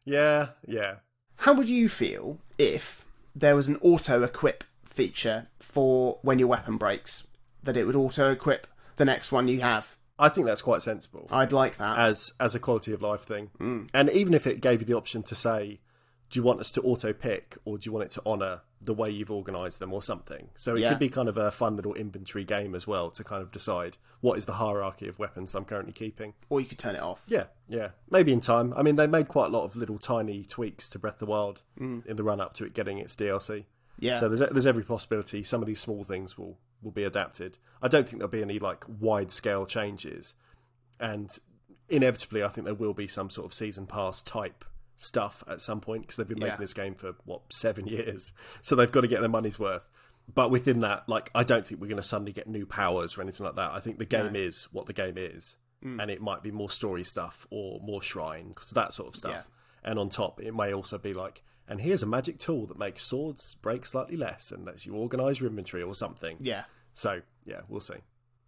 Yeah. 0.06 0.52
Yeah. 0.65 1.00
How 1.36 1.54
would 1.56 1.67
you 1.67 1.89
feel 1.89 2.39
if 2.58 3.04
there 3.36 3.54
was 3.54 3.67
an 3.67 3.80
auto 3.82 4.23
equip 4.23 4.63
feature 4.86 5.50
for 5.60 6.19
when 6.21 6.39
your 6.39 6.47
weapon 6.47 6.78
breaks? 6.78 7.28
That 7.63 7.76
it 7.76 7.84
would 7.84 7.97
auto 7.97 8.32
equip 8.32 8.65
the 8.95 9.04
next 9.04 9.30
one 9.30 9.50
you 9.50 9.60
have? 9.60 9.97
I 10.17 10.30
think 10.30 10.47
that's 10.47 10.62
quite 10.62 10.84
sensible. 10.84 11.28
I'd 11.30 11.52
like 11.52 11.76
that. 11.80 12.00
as 12.00 12.32
as 12.39 12.56
a 12.56 12.62
quality 12.62 12.93
of 12.93 13.02
life 13.02 13.23
thing. 13.23 13.50
Mm. 13.60 13.89
And 13.93 14.10
even 14.12 14.34
if 14.34 14.47
it 14.47 14.62
gave 14.62 14.80
you 14.80 14.86
the 14.86 14.95
option 14.95 15.21
to 15.23 15.36
say, 15.36 15.82
do 16.30 16.40
you 16.40 16.44
want 16.44 16.60
us 16.60 16.72
to 16.74 16.82
auto 16.82 17.13
pick 17.13 17.58
or 17.66 17.78
do 17.78 17.88
you 17.88 17.94
want 17.94 18.06
it 18.06 18.12
to 18.12 18.22
honour 18.26 18.62
the 18.82 18.94
way 18.94 19.10
you've 19.10 19.32
organised 19.32 19.80
them 19.80 19.94
or 19.94 20.02
something? 20.02 20.50
So 20.56 20.76
it 20.76 20.82
Yeah. 20.82 20.90
could 20.90 21.00
be 21.00 21.10
kind 21.10 21.30
of 21.30 21.38
a 21.38 21.52
fun 21.52 21.76
little 21.78 21.94
inventory 21.94 22.44
game 22.44 22.76
as 22.76 22.86
well 22.86 23.10
to 23.12 23.24
kind 23.24 23.42
of 23.42 23.52
decide 23.52 23.98
what 24.22 24.38
is 24.38 24.46
the 24.46 24.54
hierarchy 24.54 25.08
of 25.08 25.18
weapons 25.20 25.56
I'm 25.56 25.63
currently 25.66 25.94
keeping. 25.94 26.34
or 26.50 26.60
you 26.60 26.66
could 26.68 26.78
turn 26.80 26.96
it 26.96 27.02
off. 27.02 27.24
Yeah, 27.28 27.46
yeah. 27.70 27.90
Maybe 28.10 28.34
in 28.34 28.42
time. 28.42 28.74
I 28.76 28.84
mean, 28.84 28.98
they 28.98 29.08
made 29.08 29.28
quite 29.30 29.46
a 29.48 29.50
lot 29.50 29.63
of 29.63 29.76
little 29.78 29.98
tiny 29.98 30.44
tweaks 30.44 30.90
to 30.90 31.00
Breath 31.00 31.13
of 31.16 31.20
the 31.20 31.26
Wild 31.28 31.63
Mm. 31.80 32.06
in 32.06 32.18
the 32.18 32.24
run 32.24 32.42
up 32.42 32.54
to 32.56 32.66
it 32.66 32.74
getting 32.74 32.98
its 32.98 33.16
DLC. 33.16 33.66
Yeah. 34.00 34.20
So 34.20 34.28
there's 34.30 34.42
there's 34.52 34.68
every 34.68 34.84
possibility 34.84 35.42
some 35.44 35.62
of 35.62 35.66
these 35.66 35.80
small 35.80 36.04
things 36.04 36.38
will 36.38 36.58
will 36.84 36.92
be 36.92 37.04
adapted. 37.04 37.58
I 37.82 37.88
don't 37.88 38.08
think 38.08 38.20
there'll 38.20 38.30
be 38.32 38.42
any 38.44 38.60
like 38.60 38.84
wide 38.88 39.32
scale 39.32 39.66
changes, 39.66 40.36
and 41.00 41.36
inevitably, 41.90 42.44
I 42.44 42.50
think 42.50 42.66
there 42.66 42.76
will 42.76 42.94
be 42.94 43.08
some 43.08 43.30
sort 43.30 43.46
of 43.46 43.54
season 43.54 43.88
pass 43.88 44.22
type 44.22 44.66
stuff 44.97 45.43
at 45.47 45.62
some 45.62 45.79
point 45.79 46.01
because 46.01 46.17
they've 46.17 46.27
been 46.27 46.39
making 46.39 46.53
Yeah. 46.55 46.57
this 46.57 46.73
game 46.73 46.93
for 46.95 47.13
what 47.25 47.41
seven 47.53 47.88
years, 47.95 48.33
so 48.62 48.75
they've 48.75 48.91
got 48.91 49.01
to 49.01 49.07
get 49.07 49.21
their 49.21 49.29
money's 49.29 49.57
worth. 49.60 49.88
But 50.33 50.51
within 50.51 50.81
that, 50.81 51.07
like, 51.07 51.31
I 51.33 51.43
don't 51.43 51.65
think 51.65 51.79
we're 51.79 51.88
going 51.88 52.01
to 52.01 52.03
suddenly 52.07 52.33
get 52.33 52.47
new 52.47 52.65
powers 52.65 53.17
or 53.17 53.21
anything 53.21 53.45
like 53.45 53.55
that. 53.55 53.71
I 53.71 53.79
think 53.79 53.97
the 53.97 54.05
game 54.05 54.36
is 54.36 54.65
what 54.73 54.86
the 54.88 54.93
game 54.93 55.17
is, 55.17 55.55
Mm. 55.86 56.01
and 56.01 56.10
it 56.12 56.21
might 56.21 56.41
be 56.41 56.49
more 56.51 56.71
story 56.71 57.03
stuff 57.03 57.45
or 57.51 57.79
more 57.81 58.01
shrine, 58.01 58.49
because 58.49 58.71
that 58.71 58.93
sort 58.93 59.10
of 59.10 59.15
stuff. 59.15 59.47
And 59.83 59.97
on 59.99 60.10
top, 60.10 60.41
it 60.41 60.53
may 60.55 60.73
also 60.73 60.97
be 60.97 61.13
like, 61.13 61.43
and 61.67 61.79
here's 61.79 62.01
a 62.01 62.07
magic 62.07 62.39
tool 62.39 62.65
that 62.65 62.79
makes 62.79 63.03
swords 63.03 63.55
break 63.62 63.86
slightly 63.86 64.17
less 64.17 64.51
and 64.51 64.65
lets 64.65 64.86
you 64.88 64.95
organize 64.95 65.39
your 65.39 65.49
inventory 65.49 65.83
or 65.83 65.93
something. 65.93 66.38
Yeah. 66.41 66.63
So, 66.95 67.21
yeah, 67.45 67.62
we'll 67.69 67.79
see. 67.79 67.97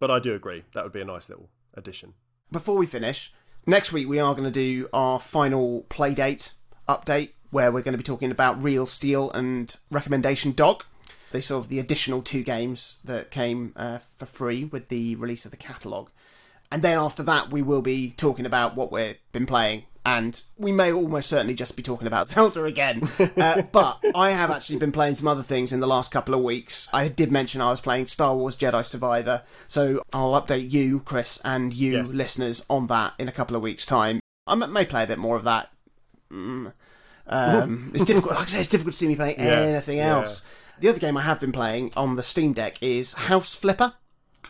But 0.00 0.10
I 0.10 0.18
do 0.18 0.34
agree. 0.34 0.64
That 0.74 0.82
would 0.84 0.92
be 0.92 1.00
a 1.00 1.04
nice 1.04 1.28
little 1.28 1.48
addition. 1.74 2.14
before 2.50 2.76
we 2.76 2.84
finish, 2.86 3.32
next 3.66 3.92
week 3.92 4.08
we 4.08 4.18
are 4.18 4.34
going 4.34 4.44
to 4.44 4.50
do 4.50 4.88
our 4.92 5.18
final 5.18 5.84
playdate 5.88 6.52
update 6.88 7.30
where 7.50 7.72
we're 7.72 7.82
going 7.82 7.92
to 7.92 7.98
be 7.98 8.04
talking 8.04 8.30
about 8.30 8.62
Reel 8.62 8.86
Steal 8.86 9.30
and 9.32 9.76
Recommendation 9.90 10.52
Dog. 10.52 10.84
They 11.32 11.40
sort 11.40 11.64
of 11.64 11.68
the 11.68 11.78
additional 11.78 12.22
two 12.22 12.42
games 12.42 12.98
that 13.04 13.30
came 13.30 13.72
uh, 13.76 13.98
for 14.16 14.26
free 14.26 14.64
with 14.64 14.88
the 14.88 15.16
release 15.16 15.44
of 15.44 15.50
the 15.50 15.56
catalogue. 15.56 16.10
And 16.72 16.82
then 16.82 16.98
after 16.98 17.22
that, 17.24 17.50
we 17.50 17.62
will 17.62 17.82
be 17.82 18.10
talking 18.16 18.46
about 18.46 18.76
what 18.76 18.92
we've 18.92 19.16
been 19.32 19.46
playing. 19.46 19.84
And 20.04 20.40
we 20.56 20.72
may 20.72 20.92
almost 20.92 21.28
certainly 21.28 21.52
just 21.54 21.76
be 21.76 21.82
talking 21.82 22.06
about 22.06 22.28
Zelda 22.30 22.64
again. 22.64 23.06
Uh, 23.36 23.62
but 23.70 23.98
I 24.14 24.30
have 24.30 24.50
actually 24.50 24.78
been 24.78 24.92
playing 24.92 25.16
some 25.16 25.28
other 25.28 25.42
things 25.42 25.72
in 25.72 25.80
the 25.80 25.86
last 25.86 26.10
couple 26.10 26.34
of 26.34 26.40
weeks. 26.42 26.88
I 26.92 27.08
did 27.08 27.30
mention 27.30 27.60
I 27.60 27.68
was 27.70 27.80
playing 27.82 28.06
Star 28.06 28.34
Wars 28.34 28.56
Jedi 28.56 28.84
Survivor. 28.84 29.42
So 29.68 30.02
I'll 30.12 30.40
update 30.40 30.70
you, 30.70 31.00
Chris, 31.00 31.38
and 31.44 31.74
you, 31.74 31.92
Yes. 31.98 32.14
listeners, 32.14 32.64
on 32.70 32.86
that 32.86 33.12
in 33.18 33.28
a 33.28 33.32
couple 33.32 33.56
of 33.56 33.62
weeks' 33.62 33.84
time. 33.84 34.20
I 34.46 34.54
may 34.54 34.86
play 34.86 35.04
a 35.04 35.06
bit 35.06 35.18
more 35.18 35.36
of 35.36 35.44
that. 35.44 35.70
Mm. 36.32 36.72
Um, 37.26 37.90
it's 37.94 38.04
difficult. 38.04 38.34
Like 38.34 38.44
I 38.44 38.46
say, 38.46 38.60
it's 38.60 38.68
difficult 38.68 38.94
to 38.94 38.98
see 38.98 39.08
me 39.08 39.16
playing 39.16 39.38
Yeah, 39.38 39.60
anything 39.60 39.98
yeah. 39.98 40.16
else. 40.16 40.42
The 40.80 40.88
other 40.88 40.98
game 40.98 41.16
I 41.18 41.22
have 41.22 41.40
been 41.40 41.52
playing 41.52 41.92
on 41.94 42.16
the 42.16 42.22
Steam 42.22 42.54
Deck 42.54 42.82
is 42.82 43.12
House 43.12 43.54
Flipper. 43.54 43.92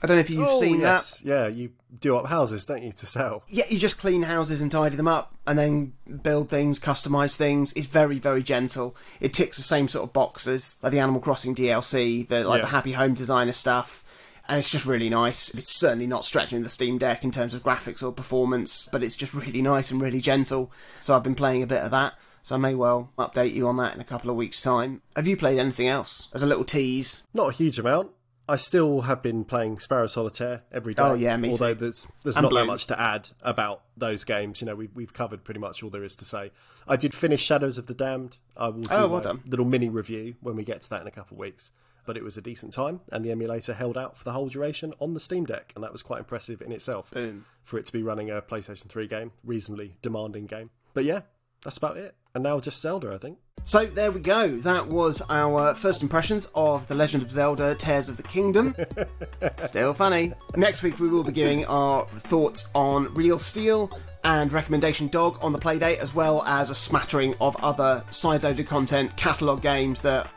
I 0.03 0.07
don't 0.07 0.17
know 0.17 0.21
if 0.21 0.31
you've 0.31 0.49
oh, 0.49 0.61
seen 0.61 0.81
that. 0.81 1.21
Yeah, 1.23 1.49
you 1.49 1.73
do 1.99 2.17
up 2.17 2.27
houses, 2.27 2.65
don't 2.65 2.83
you, 2.83 2.93
to 2.93 3.07
sell? 3.07 3.43
Yeah, 3.49 3.65
you 3.69 3.79
just 3.79 3.99
clean 3.99 4.23
houses 4.23 4.61
and 4.61 4.71
tidy 4.71 4.97
them 4.97 5.09
up 5.09 5.35
and 5.47 5.59
then 5.59 5.93
build 6.23 6.49
things, 6.49 6.79
customize 6.79 7.37
things. 7.37 7.73
It's 7.75 7.87
very, 7.87 8.19
very 8.19 8.43
gentle. 8.43 8.97
It 9.21 9.35
ticks 9.35 9.57
the 9.57 9.63
same 9.63 9.89
sort 9.89 10.05
of 10.05 10.13
boxes 10.13 10.77
like 10.83 10.93
the 10.93 11.01
Animal 11.01 11.21
Crossing 11.21 11.55
DLC, 11.55 12.27
the 12.27 12.45
like 12.45 12.59
Yeah. 12.59 12.67
the 12.67 12.71
Happy 12.71 12.93
Home 12.93 13.15
Designer 13.15 13.53
stuff. 13.53 14.05
And 14.49 14.59
it's 14.59 14.71
just 14.71 14.87
really 14.87 15.09
nice. 15.09 15.51
It's 15.55 15.79
certainly 15.79 16.07
not 16.09 16.25
stretching 16.25 16.63
the 16.63 16.69
Steam 16.69 16.99
Deck 16.99 17.23
in 17.23 17.31
terms 17.31 17.55
of 17.55 17.63
graphics 17.63 18.03
or 18.03 18.11
performance, 18.11 18.89
but 18.91 19.03
it's 19.03 19.15
just 19.15 19.35
really 19.35 19.63
nice 19.63 19.91
and 19.91 20.01
really 20.01 20.21
gentle. 20.21 20.73
So 21.01 21.15
I've 21.15 21.23
been 21.23 21.37
playing 21.37 21.63
a 21.63 21.69
bit 21.69 21.83
of 21.83 21.91
that. 21.93 22.15
So 22.43 22.55
I 22.55 22.59
may 22.59 22.75
well 22.75 23.11
update 23.19 23.53
you 23.55 23.69
on 23.69 23.77
that 23.77 23.95
in 23.95 24.01
a 24.01 24.05
couple 24.05 24.31
of 24.31 24.37
weeks' 24.37 24.63
time. 24.63 25.03
Have 25.15 25.29
you 25.29 25.37
played 25.37 25.59
anything 25.59 25.89
else 25.89 26.29
as 26.33 26.43
a 26.43 26.47
little 26.47 26.65
tease? 26.65 27.23
Not 27.35 27.51
a 27.51 27.53
huge 27.53 27.79
amount. 27.79 28.11
I 28.51 28.57
still 28.57 29.03
have 29.03 29.23
been 29.23 29.45
playing 29.45 29.79
Sparrow 29.79 30.09
Solitaire 30.09 30.63
every 30.73 30.93
oh, 30.95 30.97
day. 30.97 31.03
Oh, 31.11 31.15
yeah, 31.15 31.37
me 31.37 31.51
Although 31.53 31.75
too. 31.75 31.81
there's 31.81 32.09
there's 32.25 32.37
And 32.37 32.43
not 32.43 32.51
Bloom. 32.51 32.67
that 32.67 32.73
much 32.73 32.89
to 32.89 33.01
add 33.01 33.31
about 33.43 33.83
those 33.97 34.25
games. 34.25 34.61
You 34.61 34.67
know, 34.67 34.75
we, 34.75 34.89
we've 34.93 35.13
covered 35.13 35.45
pretty 35.45 35.61
much 35.61 35.85
all 35.85 35.91
there 35.91 36.03
is 36.03 36.17
to 36.17 36.25
say. 36.25 36.51
I 36.89 36.97
did 36.97 37.15
finish 37.15 37.45
Shadows 37.45 37.79
of 37.79 37.87
the 37.87 37.95
Damned. 37.95 38.39
I 38.57 38.71
will 38.71 38.81
oh, 38.81 38.83
do 38.83 38.89
Oh, 38.91 39.09
well 39.09 39.21
done. 39.21 39.43
little 39.47 39.67
mini 39.67 39.89
review 39.89 40.35
when 40.41 40.57
we 40.57 40.65
get 40.65 40.81
to 40.81 40.91
that 40.91 41.03
in 41.03 41.07
a 41.07 41.13
couple 41.13 41.37
of 41.37 41.39
weeks. 41.39 41.71
But 42.07 42.17
it 42.17 42.25
was 42.25 42.37
a 42.37 42.43
decent 42.43 42.73
time, 42.73 43.03
and 43.13 43.25
the 43.25 43.31
emulator 43.31 43.73
held 43.73 43.97
out 43.97 44.19
for 44.19 44.25
the 44.25 44.33
whole 44.33 44.49
duration 44.49 44.95
on 44.99 45.15
the 45.15 45.21
Steam 45.21 45.45
Deck, 45.45 45.73
and 45.77 45.85
that 45.85 45.93
was 45.93 46.03
quite 46.03 46.19
impressive 46.19 46.61
in 46.61 46.73
itself 46.73 47.13
Boom. 47.13 47.45
for 47.63 47.79
it 47.79 47.87
to 47.87 47.93
be 47.93 48.03
running 48.03 48.31
a 48.31 48.43
PlayStation 48.43 48.89
3 48.89 49.07
game, 49.07 49.31
reasonably 49.45 49.95
demanding 50.03 50.47
game. 50.47 50.71
But 50.93 51.05
yeah, 51.05 51.21
that's 51.63 51.77
about 51.77 51.97
it. 51.97 52.15
And 52.35 52.45
now 52.45 52.61
just 52.61 52.81
Zelda, 52.81 53.13
I 53.13 53.19
think. 53.19 53.39
So 53.65 53.87
there 53.87 54.11
we 54.11 54.21
go. 54.21 54.49
That 54.59 54.87
was 54.87 55.21
our 55.29 55.75
first 55.75 56.03
impressions 56.03 56.51
of 56.55 56.89
The 56.89 56.95
Legend 56.95 57.23
of 57.23 57.31
Zelda 57.31 57.75
Tears 57.75 58.09
of 58.09 58.17
the 58.17 58.23
Kingdom. 58.23 58.75
Still 59.67 59.95
funny. 59.95 60.33
Next 60.57 60.83
week 60.83 60.99
we 60.99 61.09
will 61.09 61.25
be 61.25 61.33
giving 61.33 61.67
our 61.67 62.07
thoughts 62.07 62.69
on 62.75 63.13
Reel 63.15 63.39
Steal 63.39 63.91
and 64.25 64.53
Recommendation 64.53 65.09
Dog 65.09 65.39
on 65.43 65.53
the 65.53 65.59
Playdate, 65.59 65.99
as 65.99 66.15
well 66.15 66.43
as 66.45 66.71
a 66.71 66.75
smattering 66.75 67.35
of 67.41 67.57
other 67.63 68.05
side-loaded 68.11 68.67
content, 68.67 69.17
catalogue 69.17 69.63
games 69.63 70.03
that 70.03 70.31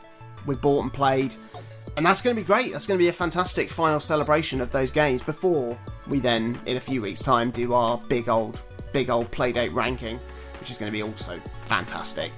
we 0.46 0.56
bought 0.56 0.84
and 0.84 0.94
played. 0.94 1.36
And 1.96 2.06
that's 2.06 2.22
going 2.22 2.36
to 2.36 2.42
be 2.42 2.46
great. 2.46 2.72
That's 2.72 2.88
going 2.88 2.98
to 2.98 3.04
be 3.04 3.10
a 3.10 3.14
fantastic 3.14 3.70
final 3.70 4.00
celebration 4.00 4.62
of 4.62 4.72
those 4.72 4.90
games 4.90 5.22
before 5.22 5.78
we 6.08 6.20
then, 6.20 6.60
in 6.66 6.78
a 6.78 6.80
few 6.80 7.02
weeks' 7.02 7.22
time, 7.22 7.52
do 7.52 7.74
our 7.74 7.98
big 8.10 8.30
old, 8.30 8.62
big 8.94 9.10
old 9.10 9.30
Playdate 9.32 9.74
ranking, 9.74 10.20
which 10.64 10.72
is 10.72 10.78
going 10.78 10.90
to 10.90 10.94
be 10.94 11.04
also 11.04 11.42
fantastic. 11.66 12.32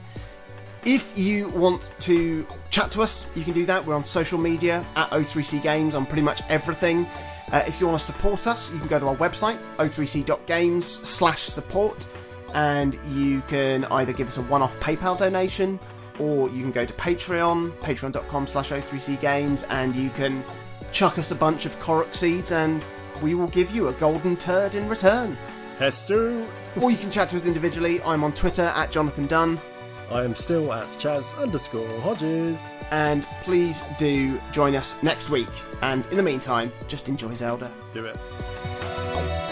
If 0.83 1.15
you 1.15 1.49
want 1.49 1.91
to 1.99 2.47
chat 2.71 2.89
to 2.91 3.03
us, 3.03 3.27
you 3.35 3.43
can 3.43 3.53
do 3.53 3.67
that. 3.67 3.85
We're 3.85 3.93
on 3.93 4.03
social 4.03 4.39
media 4.39 4.83
at 4.95 5.11
O3C 5.11 5.61
Games 5.61 5.93
on 5.93 6.07
pretty 6.07 6.23
much 6.23 6.41
everything. 6.49 7.07
Uh, 7.51 7.61
if 7.67 7.79
you 7.79 7.85
want 7.85 7.99
to 7.99 8.03
support 8.03 8.47
us, 8.47 8.73
you 8.73 8.79
can 8.79 8.87
go 8.87 8.97
to 8.97 9.09
our 9.09 9.15
website, 9.17 9.59
o3c.games 9.77 10.87
slash 10.87 11.43
support, 11.43 12.07
and 12.55 12.97
you 13.09 13.41
can 13.41 13.85
either 13.85 14.11
give 14.11 14.27
us 14.27 14.37
a 14.37 14.41
one-off 14.41 14.79
PayPal 14.79 15.15
donation, 15.15 15.79
or 16.17 16.49
you 16.49 16.63
can 16.63 16.71
go 16.71 16.83
to 16.83 16.93
Patreon, 16.93 17.77
patreon.com 17.77 18.47
slash 18.47 18.71
O3C 18.71 19.21
Games, 19.21 19.65
and 19.65 19.95
you 19.95 20.09
can 20.09 20.43
chuck 20.91 21.19
us 21.19 21.29
a 21.29 21.35
bunch 21.35 21.67
of 21.67 21.77
Korok 21.77 22.15
seeds, 22.15 22.51
and 22.51 22.83
we 23.21 23.35
will 23.35 23.49
give 23.49 23.69
you 23.69 23.89
a 23.89 23.93
golden 23.93 24.35
turd 24.35 24.73
in 24.73 24.89
return. 24.89 25.37
Hester, 25.77 26.45
or 26.81 26.91
you 26.91 26.97
can 26.97 27.11
chat 27.11 27.29
to 27.29 27.35
us 27.35 27.45
individually. 27.45 28.01
I'm 28.03 28.23
on 28.23 28.33
Twitter 28.33 28.63
at 28.75 28.91
Jonathan 28.91 29.27
Dunn. 29.27 29.59
I 30.11 30.23
am 30.23 30.35
still 30.35 30.71
at 30.71 30.95
Chas 30.99 31.33
underscore 31.35 31.99
Hodges. 32.01 32.63
and 32.91 33.27
please 33.41 33.83
do 33.97 34.39
join 34.51 34.75
us 34.75 35.01
next 35.01 35.29
week. 35.29 35.49
And 35.81 36.05
in 36.07 36.17
the 36.17 36.23
meantime, 36.23 36.71
just 36.87 37.09
enjoy 37.09 37.31
Zelda. 37.33 37.73
Do 37.93 38.05
it. 38.05 39.44